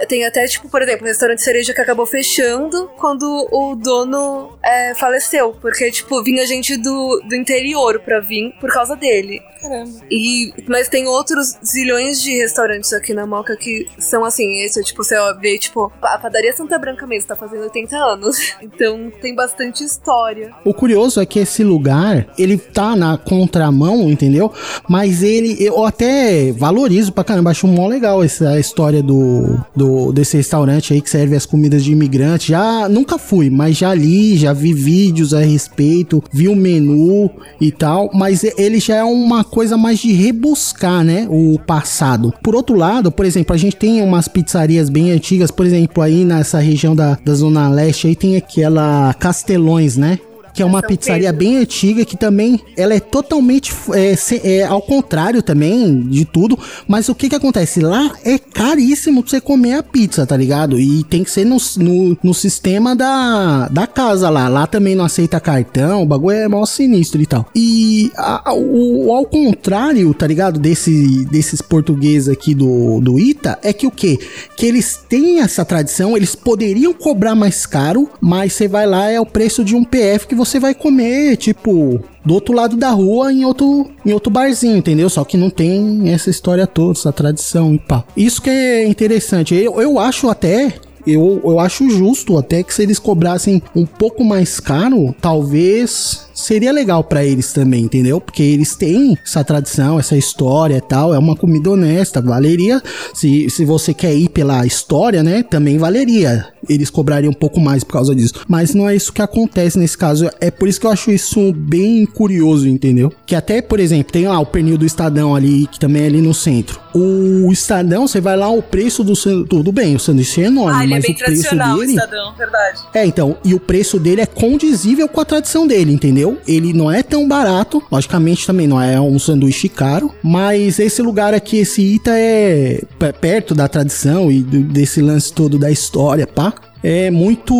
tem 0.06 0.24
até, 0.24 0.46
tipo, 0.46 0.68
por 0.68 0.80
exemplo, 0.80 1.04
o 1.04 1.08
restaurante 1.08 1.42
Cereja 1.42 1.74
que 1.74 1.80
acabou 1.80 2.06
fechando 2.06 2.88
quando 2.96 3.48
o 3.50 3.74
dono 3.74 4.56
é, 4.62 4.94
faleceu. 4.94 5.56
Porque, 5.60 5.90
tipo, 5.90 6.22
vinha 6.22 6.46
gente 6.46 6.76
do, 6.76 7.20
do 7.28 7.34
interior 7.34 8.00
pra 8.00 8.20
vir 8.20 8.52
por 8.60 8.72
causa 8.72 8.94
dele. 8.94 9.42
Caramba. 9.62 9.92
E, 10.10 10.52
mas 10.66 10.88
tem 10.88 11.06
outros 11.06 11.56
zilhões 11.64 12.20
de 12.20 12.36
restaurantes 12.36 12.92
aqui 12.92 13.14
na 13.14 13.24
Moca 13.26 13.56
que 13.56 13.86
são 13.96 14.24
assim, 14.24 14.60
esse 14.62 14.80
é 14.80 14.82
tipo, 14.82 15.04
você 15.04 15.14
vê, 15.40 15.56
tipo, 15.56 15.92
a 16.02 16.18
padaria 16.18 16.52
Santa 16.52 16.76
Branca 16.78 17.06
mesmo 17.06 17.28
tá 17.28 17.36
fazendo 17.36 17.62
80 17.62 17.96
anos. 17.96 18.36
Então 18.62 19.12
tem 19.20 19.34
bastante 19.34 19.84
história. 19.84 20.52
O 20.64 20.72
curioso 20.72 21.20
é 21.20 21.26
que 21.26 21.38
esse 21.38 21.62
lugar, 21.62 22.26
ele 22.38 22.56
tá 22.56 22.96
na 22.96 23.18
contramão, 23.18 24.10
entendeu? 24.10 24.52
Mas 24.88 25.22
ele, 25.22 25.56
eu 25.60 25.84
até 25.84 26.52
valorizo 26.52 27.12
pra 27.12 27.24
caramba, 27.24 27.50
acho 27.50 27.66
mó 27.66 27.86
legal 27.86 28.22
essa 28.22 28.58
história 28.58 29.02
do, 29.02 29.60
do 29.76 30.12
desse 30.12 30.36
restaurante 30.36 30.94
aí 30.94 31.02
que 31.02 31.10
serve 31.10 31.36
as 31.36 31.44
comidas 31.44 31.84
de 31.84 31.92
imigrante. 31.92 32.48
Já 32.48 32.88
nunca 32.88 33.18
fui, 33.18 33.50
mas 33.50 33.76
já 33.76 33.92
li, 33.92 34.36
já 34.36 34.52
vi 34.52 34.72
vídeos 34.72 35.34
a 35.34 35.40
respeito, 35.40 36.22
vi 36.32 36.48
o 36.48 36.56
menu 36.56 37.30
e 37.60 37.70
tal, 37.70 38.10
mas 38.14 38.42
ele 38.56 38.80
já 38.80 38.96
é 38.96 39.04
uma 39.04 39.44
coisa 39.52 39.76
mais 39.76 39.98
de 39.98 40.10
rebuscar, 40.12 41.04
né, 41.04 41.26
o 41.28 41.58
passado. 41.58 42.32
Por 42.42 42.54
outro 42.54 42.74
lado, 42.74 43.12
por 43.12 43.26
exemplo, 43.26 43.54
a 43.54 43.58
gente 43.58 43.76
tem 43.76 44.00
umas 44.00 44.26
pizzarias 44.26 44.88
bem 44.88 45.12
antigas, 45.12 45.50
por 45.50 45.66
exemplo, 45.66 46.02
aí 46.02 46.24
nessa 46.24 46.58
região 46.58 46.96
da, 46.96 47.18
da 47.22 47.34
Zona 47.34 47.68
Leste 47.68 48.06
aí 48.06 48.16
tem 48.16 48.34
aquela 48.34 49.12
Castelões, 49.20 49.98
né? 49.98 50.18
Que 50.54 50.62
é 50.62 50.64
uma 50.64 50.80
São 50.80 50.88
pizzaria 50.88 51.32
Pedro. 51.32 51.38
bem 51.38 51.56
antiga 51.58 52.04
que 52.04 52.16
também 52.16 52.60
ela 52.76 52.94
é 52.94 53.00
totalmente 53.00 53.72
é, 53.92 54.14
se- 54.16 54.40
é, 54.44 54.64
ao 54.64 54.82
contrário 54.82 55.42
também 55.42 56.00
de 56.02 56.24
tudo, 56.24 56.58
mas 56.86 57.08
o 57.08 57.14
que 57.14 57.28
que 57.28 57.36
acontece 57.36 57.80
lá 57.80 58.12
é 58.24 58.38
caríssimo 58.38 59.22
pra 59.22 59.30
você 59.30 59.40
comer 59.40 59.74
a 59.74 59.82
pizza, 59.82 60.26
tá 60.26 60.36
ligado? 60.36 60.78
E 60.78 61.04
tem 61.04 61.24
que 61.24 61.30
ser 61.30 61.44
no, 61.44 61.56
no, 61.78 62.18
no 62.22 62.34
sistema 62.34 62.94
da, 62.94 63.68
da 63.68 63.86
casa 63.86 64.28
lá, 64.28 64.48
lá 64.48 64.66
também 64.66 64.94
não 64.94 65.04
aceita 65.04 65.40
cartão, 65.40 66.02
o 66.02 66.06
bagulho 66.06 66.36
é 66.36 66.48
mó 66.48 66.64
sinistro 66.66 67.20
e 67.22 67.26
tal. 67.26 67.46
E 67.54 68.10
a- 68.16 68.52
o, 68.54 69.12
ao 69.12 69.24
contrário, 69.26 70.12
tá 70.14 70.26
ligado? 70.26 70.58
Desse, 70.60 71.24
desses 71.26 71.62
portugueses 71.62 72.28
aqui 72.28 72.54
do, 72.54 73.00
do 73.00 73.18
Ita, 73.18 73.58
é 73.62 73.72
que 73.72 73.86
o 73.86 73.90
que? 73.90 74.18
Que 74.56 74.66
eles 74.66 74.98
têm 75.08 75.40
essa 75.40 75.64
tradição, 75.64 76.16
eles 76.16 76.34
poderiam 76.34 76.92
cobrar 76.92 77.34
mais 77.34 77.64
caro, 77.66 78.08
mas 78.20 78.52
você 78.52 78.68
vai 78.68 78.86
lá, 78.86 79.10
é 79.10 79.20
o 79.20 79.26
preço 79.26 79.64
de 79.64 79.74
um 79.74 79.82
PF 79.84 80.26
que 80.26 80.34
você 80.34 80.41
vai 80.58 80.74
comer, 80.74 81.36
tipo, 81.36 82.02
do 82.24 82.34
outro 82.34 82.54
lado 82.54 82.76
da 82.76 82.90
rua, 82.90 83.32
em 83.32 83.44
outro, 83.44 83.90
em 84.04 84.12
outro 84.12 84.30
barzinho, 84.30 84.76
entendeu? 84.76 85.08
Só 85.10 85.24
que 85.24 85.36
não 85.36 85.50
tem 85.50 86.10
essa 86.10 86.30
história 86.30 86.66
toda, 86.66 86.92
essa 86.92 87.12
tradição 87.12 87.74
e 87.74 87.78
pá. 87.78 88.04
Isso 88.16 88.40
que 88.40 88.50
é 88.50 88.86
interessante. 88.86 89.54
Eu, 89.54 89.80
eu 89.80 89.98
acho 89.98 90.28
até. 90.28 90.74
Eu, 91.04 91.40
eu 91.42 91.58
acho 91.58 91.90
justo 91.90 92.38
até 92.38 92.62
que 92.62 92.72
se 92.72 92.80
eles 92.80 92.98
cobrassem 92.98 93.60
um 93.74 93.84
pouco 93.84 94.22
mais 94.22 94.60
caro, 94.60 95.12
talvez 95.20 96.28
seria 96.42 96.72
legal 96.72 97.04
pra 97.04 97.24
eles 97.24 97.52
também, 97.52 97.84
entendeu? 97.84 98.20
Porque 98.20 98.42
eles 98.42 98.74
têm 98.74 99.16
essa 99.24 99.44
tradição, 99.44 99.98
essa 99.98 100.16
história 100.16 100.76
e 100.76 100.80
tal, 100.80 101.14
é 101.14 101.18
uma 101.18 101.36
comida 101.36 101.70
honesta, 101.70 102.20
valeria. 102.20 102.82
Se, 103.14 103.48
se 103.50 103.64
você 103.64 103.94
quer 103.94 104.14
ir 104.14 104.28
pela 104.28 104.64
história, 104.66 105.22
né, 105.22 105.42
também 105.42 105.78
valeria. 105.78 106.46
Eles 106.68 106.90
cobrariam 106.90 107.30
um 107.30 107.34
pouco 107.34 107.60
mais 107.60 107.82
por 107.82 107.92
causa 107.94 108.14
disso. 108.14 108.34
Mas 108.48 108.74
não 108.74 108.88
é 108.88 108.94
isso 108.94 109.12
que 109.12 109.22
acontece 109.22 109.78
nesse 109.78 109.98
caso. 109.98 110.30
É 110.40 110.50
por 110.50 110.68
isso 110.68 110.80
que 110.80 110.86
eu 110.86 110.90
acho 110.90 111.10
isso 111.10 111.52
bem 111.52 112.06
curioso, 112.06 112.68
entendeu? 112.68 113.12
Que 113.26 113.34
até, 113.34 113.60
por 113.60 113.80
exemplo, 113.80 114.12
tem 114.12 114.28
lá 114.28 114.38
o 114.38 114.46
pernil 114.46 114.78
do 114.78 114.86
Estadão 114.86 115.34
ali, 115.34 115.66
que 115.66 115.78
também 115.78 116.02
é 116.02 116.06
ali 116.06 116.22
no 116.22 116.32
centro. 116.32 116.80
O 116.94 117.50
Estadão, 117.52 118.06
você 118.06 118.20
vai 118.20 118.36
lá, 118.36 118.48
o 118.48 118.62
preço 118.62 119.02
do 119.02 119.16
sanduíche, 119.16 119.48
tudo 119.48 119.72
bem, 119.72 119.96
o 119.96 119.98
sanduíche 119.98 120.42
é 120.42 120.46
enorme, 120.46 120.78
Ah, 120.78 120.84
ele 120.84 120.92
é 120.92 120.96
mas 120.96 121.04
bem 121.04 121.12
o 121.12 121.18
preço 121.18 121.42
tradicional, 121.42 121.76
o 121.76 121.80
dele... 121.80 121.92
Estadão, 121.92 122.34
verdade. 122.36 122.80
É, 122.94 123.06
então, 123.06 123.36
e 123.44 123.54
o 123.54 123.60
preço 123.60 123.98
dele 123.98 124.20
é 124.20 124.26
condizível 124.26 125.08
com 125.08 125.20
a 125.20 125.24
tradição 125.24 125.66
dele, 125.66 125.92
entendeu? 125.92 126.31
Ele 126.46 126.72
não 126.72 126.90
é 126.90 127.02
tão 127.02 127.26
barato, 127.26 127.82
logicamente 127.90 128.46
também 128.46 128.66
não 128.66 128.80
é 128.80 129.00
um 129.00 129.18
sanduíche 129.18 129.68
caro, 129.68 130.12
mas 130.22 130.78
esse 130.78 131.02
lugar 131.02 131.34
aqui, 131.34 131.58
esse 131.58 131.82
Ita 131.82 132.12
é 132.14 132.80
perto 133.20 133.54
da 133.54 133.68
tradição 133.68 134.30
e 134.30 134.40
desse 134.40 135.00
lance 135.00 135.32
todo 135.32 135.58
da 135.58 135.70
história, 135.70 136.26
pá. 136.26 136.52
É 136.82 137.10
muito 137.10 137.54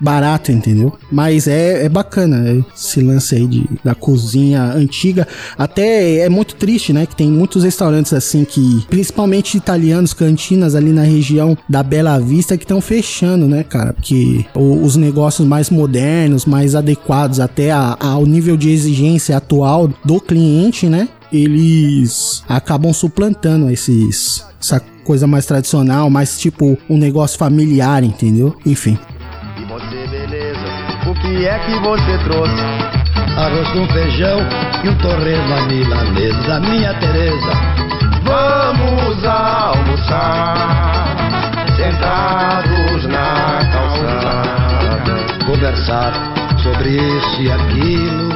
barato, 0.00 0.52
entendeu? 0.52 0.92
Mas 1.10 1.46
é, 1.48 1.84
é 1.84 1.88
bacana 1.88 2.48
é, 2.48 2.62
esse 2.74 3.00
lance 3.00 3.34
aí 3.34 3.46
de, 3.46 3.68
da 3.84 3.94
cozinha 3.94 4.62
antiga. 4.62 5.26
Até 5.56 6.18
é 6.20 6.28
muito 6.28 6.54
triste, 6.54 6.92
né? 6.92 7.06
Que 7.06 7.16
tem 7.16 7.30
muitos 7.30 7.64
restaurantes 7.64 8.12
assim 8.12 8.44
que, 8.44 8.84
principalmente 8.88 9.56
italianos, 9.56 10.12
cantinas 10.12 10.74
ali 10.74 10.90
na 10.92 11.02
região 11.02 11.56
da 11.68 11.82
Bela 11.82 12.18
Vista, 12.18 12.56
que 12.56 12.64
estão 12.64 12.80
fechando, 12.80 13.46
né, 13.46 13.62
cara? 13.64 13.92
Porque 13.92 14.44
os 14.54 14.96
negócios 14.96 15.46
mais 15.46 15.70
modernos, 15.70 16.44
mais 16.44 16.74
adequados 16.74 17.40
até 17.40 17.70
a- 17.72 17.96
ao 18.00 18.24
nível 18.26 18.56
de 18.56 18.70
exigência 18.70 19.36
atual 19.36 19.88
do 20.04 20.20
cliente, 20.20 20.86
né? 20.86 21.08
Eles 21.32 22.42
acabam 22.48 22.92
suplantando 22.92 23.70
esses. 23.70 24.44
Essa 24.60 24.80
coisa 25.04 25.26
mais 25.26 25.46
tradicional, 25.46 26.10
mais 26.10 26.38
tipo 26.38 26.76
um 26.90 26.98
negócio 26.98 27.38
familiar, 27.38 28.02
entendeu? 28.02 28.54
Enfim. 28.66 28.98
Que 31.28 31.46
é 31.46 31.58
que 31.58 31.78
você 31.80 32.18
trouxe? 32.24 32.62
Arroz 33.36 33.68
com 33.68 33.86
feijão 33.92 34.38
e 34.82 34.88
um 34.88 34.94
torresmo 34.96 35.54
à 35.54 35.60
milanesa, 35.62 36.60
minha 36.60 36.94
Teresa. 36.94 37.52
Vamos 38.24 39.24
almoçar, 39.24 40.56
sentados 41.76 43.04
na 43.06 43.60
calçada, 43.72 45.44
conversar 45.44 46.12
sobre 46.62 46.96
isso 46.96 47.42
e 47.42 47.52
aquilo. 47.52 48.28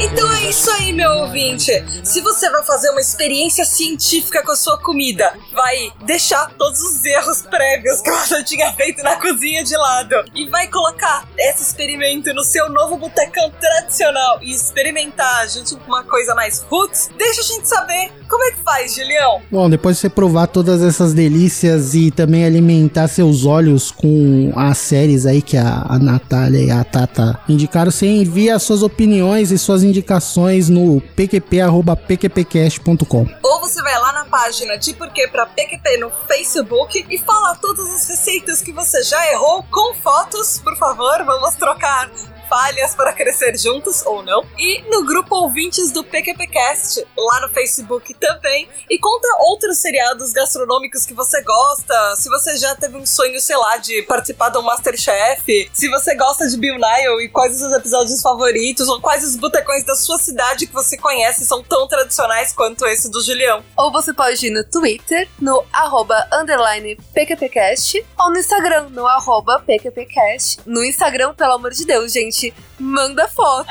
Então 0.00 0.32
é 0.32 0.48
isso 0.48 0.70
aí, 0.72 0.79
meu 0.92 1.10
ouvinte. 1.12 1.72
Se 2.04 2.20
você 2.20 2.50
vai 2.50 2.62
fazer 2.64 2.90
uma 2.90 3.00
experiência 3.00 3.64
científica 3.64 4.42
com 4.42 4.52
a 4.52 4.56
sua 4.56 4.78
comida, 4.78 5.32
vai 5.52 5.92
deixar 6.04 6.50
todos 6.58 6.80
os 6.80 7.04
erros 7.04 7.42
prévios 7.42 8.00
que 8.00 8.10
você 8.10 8.42
tinha 8.44 8.72
feito 8.72 9.02
na 9.02 9.16
cozinha 9.16 9.62
de 9.62 9.76
lado 9.76 10.16
e 10.34 10.48
vai 10.48 10.68
colocar 10.68 11.28
esse 11.38 11.62
experimento 11.62 12.32
no 12.34 12.42
seu 12.42 12.68
novo 12.70 12.96
botecão 12.96 13.50
tradicional 13.60 14.38
e 14.42 14.52
experimentar 14.52 15.48
junto 15.48 15.76
com 15.78 15.86
uma 15.86 16.04
coisa 16.04 16.34
mais 16.34 16.60
roots, 16.68 17.10
deixa 17.16 17.40
a 17.40 17.44
gente 17.44 17.68
saber 17.68 18.12
como 18.28 18.44
é 18.44 18.52
que 18.52 18.62
faz, 18.62 18.94
Julião. 18.94 19.42
Bom, 19.50 19.68
depois 19.68 19.96
de 19.96 20.02
você 20.02 20.08
provar 20.08 20.46
todas 20.46 20.82
essas 20.82 21.12
delícias 21.12 21.94
e 21.94 22.10
também 22.10 22.44
alimentar 22.44 23.08
seus 23.08 23.44
olhos 23.44 23.90
com 23.90 24.52
as 24.54 24.78
séries 24.78 25.26
aí 25.26 25.42
que 25.42 25.56
a, 25.56 25.84
a 25.88 25.98
Natália 25.98 26.58
e 26.58 26.70
a 26.70 26.84
Tata 26.84 27.40
indicaram, 27.48 27.90
você 27.90 28.06
envia 28.06 28.58
suas 28.58 28.82
opiniões 28.82 29.50
e 29.50 29.58
suas 29.58 29.82
indicações 29.82 30.68
no 30.68 30.79
pqp.pqpcast.com. 31.16 33.26
Ou 33.42 33.60
você 33.60 33.82
vai 33.82 33.98
lá 33.98 34.12
na 34.12 34.24
página 34.24 34.78
de 34.78 34.94
Porquê 34.94 35.28
pra 35.28 35.44
PQP 35.46 35.98
no 35.98 36.10
Facebook 36.26 37.06
e 37.08 37.18
fala 37.18 37.54
todas 37.56 37.86
as 37.88 38.08
receitas 38.08 38.62
que 38.62 38.72
você 38.72 39.02
já 39.02 39.32
errou 39.32 39.62
com 39.64 39.94
fotos, 39.94 40.60
por 40.60 40.76
favor, 40.76 41.24
vamos 41.24 41.56
trocar 41.56 42.08
falhas 42.50 42.96
para 42.96 43.12
crescer 43.12 43.56
juntos 43.56 44.04
ou 44.04 44.24
não. 44.24 44.44
E 44.58 44.82
no 44.90 45.06
grupo 45.06 45.36
ouvintes 45.36 45.92
do 45.92 46.02
PQPcast, 46.02 47.06
lá 47.16 47.40
no 47.42 47.48
Facebook 47.54 48.12
também. 48.14 48.68
E 48.90 48.98
conta 48.98 49.28
outros 49.38 49.78
seriados 49.78 50.32
gastronômicos 50.32 51.06
que 51.06 51.14
você 51.14 51.40
gosta. 51.42 52.16
Se 52.16 52.28
você 52.28 52.56
já 52.56 52.74
teve 52.74 52.96
um 52.96 53.06
sonho, 53.06 53.40
sei 53.40 53.56
lá, 53.56 53.76
de 53.76 54.02
participar 54.02 54.48
do 54.48 54.62
Masterchef. 54.62 55.70
Se 55.72 55.88
você 55.88 56.16
gosta 56.16 56.48
de 56.48 56.56
Bill 56.56 56.74
Nile 56.74 57.24
e 57.24 57.28
quais 57.28 57.52
os 57.52 57.60
seus 57.60 57.72
episódios 57.72 58.20
favoritos. 58.20 58.88
Ou 58.88 59.00
quais 59.00 59.22
os 59.22 59.36
botecões 59.36 59.84
da 59.84 59.94
sua 59.94 60.18
cidade 60.18 60.66
que 60.66 60.74
você 60.74 60.96
conhece 60.98 61.46
são 61.46 61.62
tão 61.62 61.86
tradicionais 61.86 62.52
quanto 62.52 62.84
esse 62.86 63.08
do 63.10 63.22
Julião. 63.22 63.62
Ou 63.76 63.92
você 63.92 64.12
pode 64.12 64.44
ir 64.44 64.50
no 64.50 64.64
Twitter, 64.64 65.28
no 65.40 65.64
arroba 65.72 66.26
underline 66.32 66.96
PQPcast, 67.14 68.04
ou 68.18 68.30
no 68.30 68.38
Instagram, 68.38 68.88
no 68.90 69.06
arroba 69.06 69.60
PQPcast. 69.60 70.60
No 70.66 70.84
Instagram, 70.84 71.34
pelo 71.34 71.52
amor 71.52 71.70
de 71.70 71.84
Deus, 71.84 72.12
gente, 72.12 72.39
manda 72.78 73.28
foto 73.28 73.70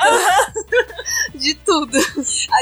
de 1.34 1.54
tudo. 1.54 1.98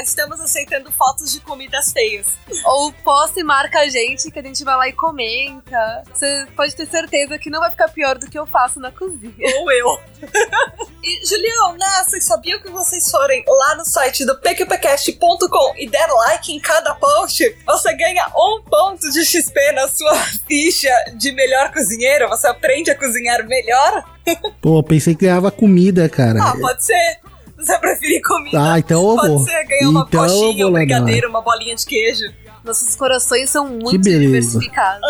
Estamos 0.01 0.39
aceitando 0.39 0.91
fotos 0.91 1.31
de 1.31 1.39
comidas 1.41 1.91
feias. 1.91 2.27
Ou 2.65 2.91
posta 2.91 3.39
e 3.39 3.43
marca 3.43 3.79
a 3.79 3.89
gente, 3.89 4.31
que 4.31 4.39
a 4.39 4.43
gente 4.43 4.63
vai 4.63 4.75
lá 4.75 4.87
e 4.87 4.93
comenta. 4.93 6.03
Você 6.11 6.47
pode 6.55 6.75
ter 6.75 6.87
certeza 6.87 7.37
que 7.37 7.49
não 7.49 7.59
vai 7.59 7.71
ficar 7.71 7.89
pior 7.89 8.17
do 8.17 8.29
que 8.29 8.37
eu 8.37 8.45
faço 8.45 8.79
na 8.79 8.91
cozinha. 8.91 9.59
Ou 9.59 9.71
eu. 9.71 9.99
e, 11.03 11.25
Julião, 11.25 11.77
né, 11.77 12.03
vocês 12.05 12.25
sabiam 12.25 12.59
que 12.59 12.69
vocês 12.69 13.09
forem 13.09 13.43
lá 13.47 13.75
no 13.75 13.85
site 13.85 14.25
do 14.25 14.37
pqpcast.com 14.39 15.73
e 15.77 15.89
der 15.89 16.07
like 16.07 16.51
em 16.51 16.59
cada 16.59 16.95
post, 16.95 17.57
você 17.65 17.93
ganha 17.95 18.27
um 18.35 18.61
ponto 18.63 19.09
de 19.11 19.25
XP 19.25 19.71
na 19.73 19.87
sua 19.87 20.15
ficha 20.47 20.93
de 21.15 21.31
melhor 21.31 21.71
cozinheiro? 21.71 22.27
Você 22.29 22.47
aprende 22.47 22.91
a 22.91 22.97
cozinhar 22.97 23.45
melhor? 23.47 24.18
Pô, 24.61 24.83
pensei 24.83 25.15
que 25.15 25.25
ganhava 25.25 25.51
comida, 25.51 26.07
cara. 26.09 26.41
Ah, 26.43 26.55
pode 26.59 26.83
ser. 26.83 27.17
Você 27.57 27.77
preferir 27.79 28.21
comida? 28.21 28.73
Ah, 28.73 28.79
então 28.79 29.01
eu 29.09 29.15
pode 29.15 29.27
vou. 29.27 29.39
ser 29.45 29.63
ganhar 29.65 29.89
uma 29.89 30.05
Então 30.07 30.21
coxinha, 30.21 30.67
um 30.67 30.71
brigadeiro, 30.71 31.29
uma 31.29 31.41
bolinha 31.41 31.75
de 31.75 31.85
queijo. 31.85 32.23
Nossos 32.63 32.95
corações 32.95 33.49
são 33.49 33.67
muito 33.67 33.97
diversificados. 33.99 35.01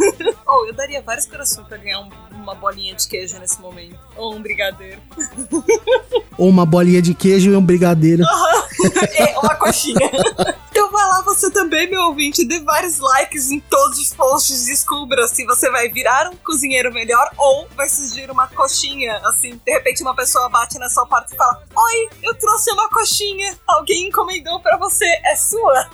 oh, 0.46 0.66
eu 0.66 0.72
daria 0.74 1.02
vários 1.02 1.26
corações 1.26 1.66
pra 1.68 1.76
ganhar 1.76 2.00
um- 2.00 2.10
uma 2.34 2.54
bolinha 2.54 2.94
de 2.94 3.06
queijo 3.08 3.38
nesse 3.38 3.60
momento. 3.60 3.98
Ou 4.16 4.34
um 4.34 4.42
brigadeiro. 4.42 5.00
Ou 6.36 6.48
uma 6.48 6.66
bolinha 6.66 7.00
de 7.00 7.14
queijo 7.14 7.50
e 7.50 7.56
um 7.56 7.64
brigadeiro. 7.64 8.22
é, 9.18 9.38
uma 9.38 9.54
coxinha. 9.54 9.96
então 10.70 10.90
vai 10.90 11.06
lá 11.06 11.22
você 11.22 11.50
também, 11.50 11.88
meu 11.88 12.02
ouvinte, 12.02 12.44
dê 12.44 12.60
vários 12.60 12.98
likes 12.98 13.50
em 13.50 13.60
todos 13.60 13.98
os 13.98 14.12
posts, 14.12 14.66
descubra 14.66 15.26
se 15.28 15.44
você 15.46 15.70
vai 15.70 15.88
virar 15.88 16.28
um 16.30 16.36
cozinheiro 16.36 16.92
melhor 16.92 17.30
ou 17.38 17.66
vai 17.76 17.88
surgir 17.88 18.30
uma 18.30 18.46
coxinha, 18.48 19.16
assim, 19.24 19.58
de 19.64 19.72
repente 19.72 20.02
uma 20.02 20.14
pessoa 20.14 20.48
bate 20.48 20.78
na 20.78 20.88
sua 20.88 21.06
porta 21.06 21.32
e 21.34 21.36
fala, 21.36 21.62
Oi, 21.74 22.08
eu 22.22 22.34
trouxe 22.34 22.70
uma 22.72 22.88
coxinha, 22.90 23.56
alguém 23.66 24.08
encomendou 24.08 24.60
pra 24.60 24.76
você, 24.76 25.06
é 25.24 25.36
sua? 25.36 25.88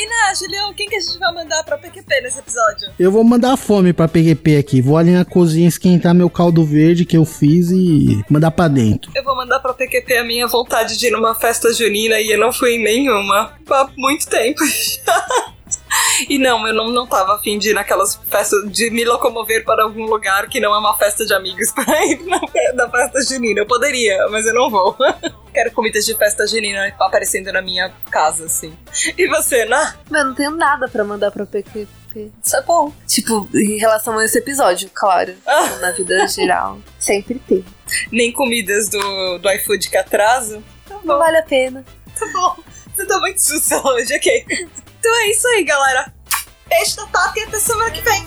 E 0.00 0.06
na 0.08 0.34
Julião, 0.34 0.72
quem 0.72 0.88
que 0.88 0.96
a 0.96 1.00
gente 1.00 1.18
vai 1.18 1.32
mandar 1.34 1.62
pra 1.64 1.76
PQP 1.76 2.20
nesse 2.22 2.38
episódio? 2.38 2.90
Eu 2.98 3.12
vou 3.12 3.22
mandar 3.22 3.56
fome 3.56 3.92
pra 3.92 4.08
PQP 4.08 4.56
aqui. 4.56 4.80
Vou 4.80 4.96
ali 4.96 5.10
na 5.10 5.24
cozinha 5.24 5.68
esquentar 5.68 6.14
meu 6.14 6.30
caldo 6.30 6.64
verde 6.64 7.04
que 7.04 7.16
eu 7.16 7.24
fiz 7.24 7.70
e 7.70 8.24
mandar 8.30 8.50
pra 8.50 8.68
dentro. 8.68 9.12
Eu 9.14 9.22
vou 9.22 9.36
mandar 9.36 9.60
pra 9.60 9.74
PQP 9.74 10.16
a 10.16 10.24
minha 10.24 10.46
vontade 10.46 10.98
de 10.98 11.06
ir 11.06 11.10
numa 11.10 11.34
festa 11.34 11.72
junina 11.72 12.18
e 12.18 12.32
eu 12.32 12.38
não 12.38 12.52
fui 12.52 12.76
em 12.76 12.82
nenhuma 12.82 13.52
há 13.68 13.88
muito 13.96 14.26
tempo. 14.26 14.60
E 16.28 16.38
não, 16.38 16.66
eu 16.66 16.74
não, 16.74 16.88
não 16.88 17.06
tava 17.06 17.34
afim 17.34 17.58
de 17.58 17.70
ir 17.70 17.74
naquelas 17.74 18.16
festas, 18.28 18.70
de 18.70 18.90
me 18.90 19.04
locomover 19.04 19.64
para 19.64 19.84
algum 19.84 20.04
lugar 20.04 20.48
que 20.48 20.60
não 20.60 20.74
é 20.74 20.78
uma 20.78 20.96
festa 20.96 21.24
de 21.24 21.34
amigos 21.34 21.70
pra 21.74 22.06
ir 22.06 22.20
na, 22.24 22.40
na 22.74 22.90
festa 22.90 23.22
junina. 23.22 23.60
Eu 23.60 23.66
poderia, 23.66 24.28
mas 24.28 24.46
eu 24.46 24.54
não 24.54 24.70
vou. 24.70 24.96
Quero 25.52 25.72
comidas 25.72 26.04
de 26.04 26.14
festa 26.16 26.46
junina 26.46 26.94
aparecendo 26.98 27.52
na 27.52 27.60
minha 27.60 27.92
casa, 28.10 28.44
assim. 28.44 28.72
E 29.18 29.26
você, 29.26 29.64
Ná? 29.64 29.96
Mas 30.08 30.20
eu 30.22 30.28
não 30.28 30.34
tenho 30.34 30.50
nada 30.52 30.88
pra 30.88 31.02
mandar 31.02 31.30
pra 31.32 31.44
PQP. 31.44 32.30
Isso 32.42 32.56
é 32.56 32.62
bom. 32.62 32.92
Tipo, 33.06 33.48
em 33.54 33.78
relação 33.78 34.18
a 34.18 34.24
esse 34.24 34.38
episódio, 34.38 34.90
claro. 34.92 35.34
Ah. 35.46 35.76
Na 35.80 35.90
vida 35.92 36.26
geral. 36.28 36.78
Sempre 36.98 37.40
tem. 37.48 37.64
Nem 38.10 38.32
comidas 38.32 38.88
do, 38.88 39.38
do 39.38 39.50
iFood 39.52 39.88
que 39.88 39.96
atrasam? 39.96 40.62
Tá. 40.88 40.98
Não 41.04 41.18
vale 41.18 41.38
a 41.38 41.42
pena. 41.42 41.84
Tá 42.18 42.26
bom. 42.32 42.56
Você 42.94 43.06
tá 43.06 43.18
muito 43.20 43.40
sussa 43.40 43.80
hoje, 43.88 44.14
ok? 44.14 44.68
Então 45.00 45.16
é 45.16 45.30
isso 45.30 45.48
aí, 45.48 45.64
galera. 45.64 46.12
Beijo 46.68 46.96
da 46.96 47.06
Tata 47.06 47.40
e 47.40 47.42
até 47.44 47.58
semana 47.58 47.90
que 47.90 48.02
vem. 48.02 48.22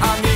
I'm 0.00 0.27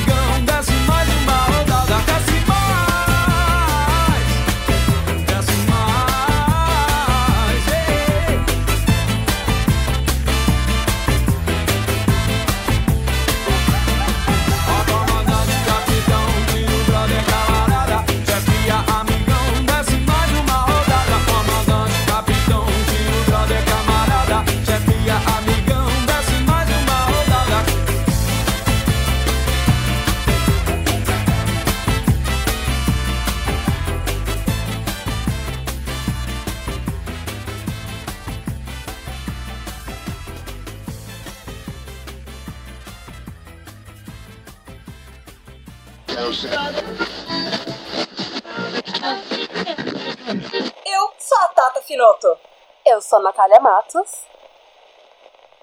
Natália 53.23 53.61
Matos. 53.61 54.27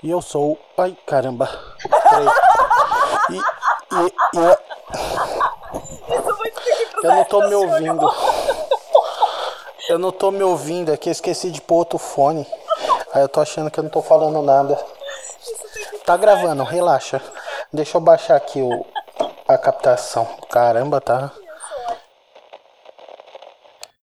E 0.02 0.10
eu 0.10 0.22
sou. 0.22 0.58
Ai, 0.78 0.98
caramba. 1.06 1.50
E, 3.30 3.36
e, 3.36 3.40
e 4.34 4.40
eu, 4.40 4.58
eu 7.04 7.12
não 7.12 7.24
tô 7.26 7.42
me 7.42 7.50
sua 7.50 7.58
ouvindo. 7.58 8.12
Eu 9.90 10.00
não 10.00 10.12
tô 10.12 10.32
me 10.32 10.44
ouvindo, 10.44 10.94
é 10.94 10.98
que 10.98 11.10
eu 11.10 11.12
esqueci 11.12 11.52
de 11.52 11.62
pôr 11.62 11.78
outro 11.78 11.98
fone. 11.98 12.48
Aí 13.14 13.22
eu 13.22 13.30
tô 13.30 13.42
achando 13.42 13.70
que 13.72 13.80
eu 13.80 13.84
não 13.84 13.90
tô 13.90 14.02
falando 14.02 14.42
nada. 14.42 14.76
Tá 16.06 16.16
gravando, 16.16 16.64
relaxa. 16.64 17.22
Deixa 17.74 17.98
eu 17.98 18.02
baixar 18.02 18.36
aqui 18.36 18.62
o, 18.62 18.86
a 19.48 19.58
captação. 19.58 20.28
Caramba, 20.50 21.02
tá. 21.02 21.32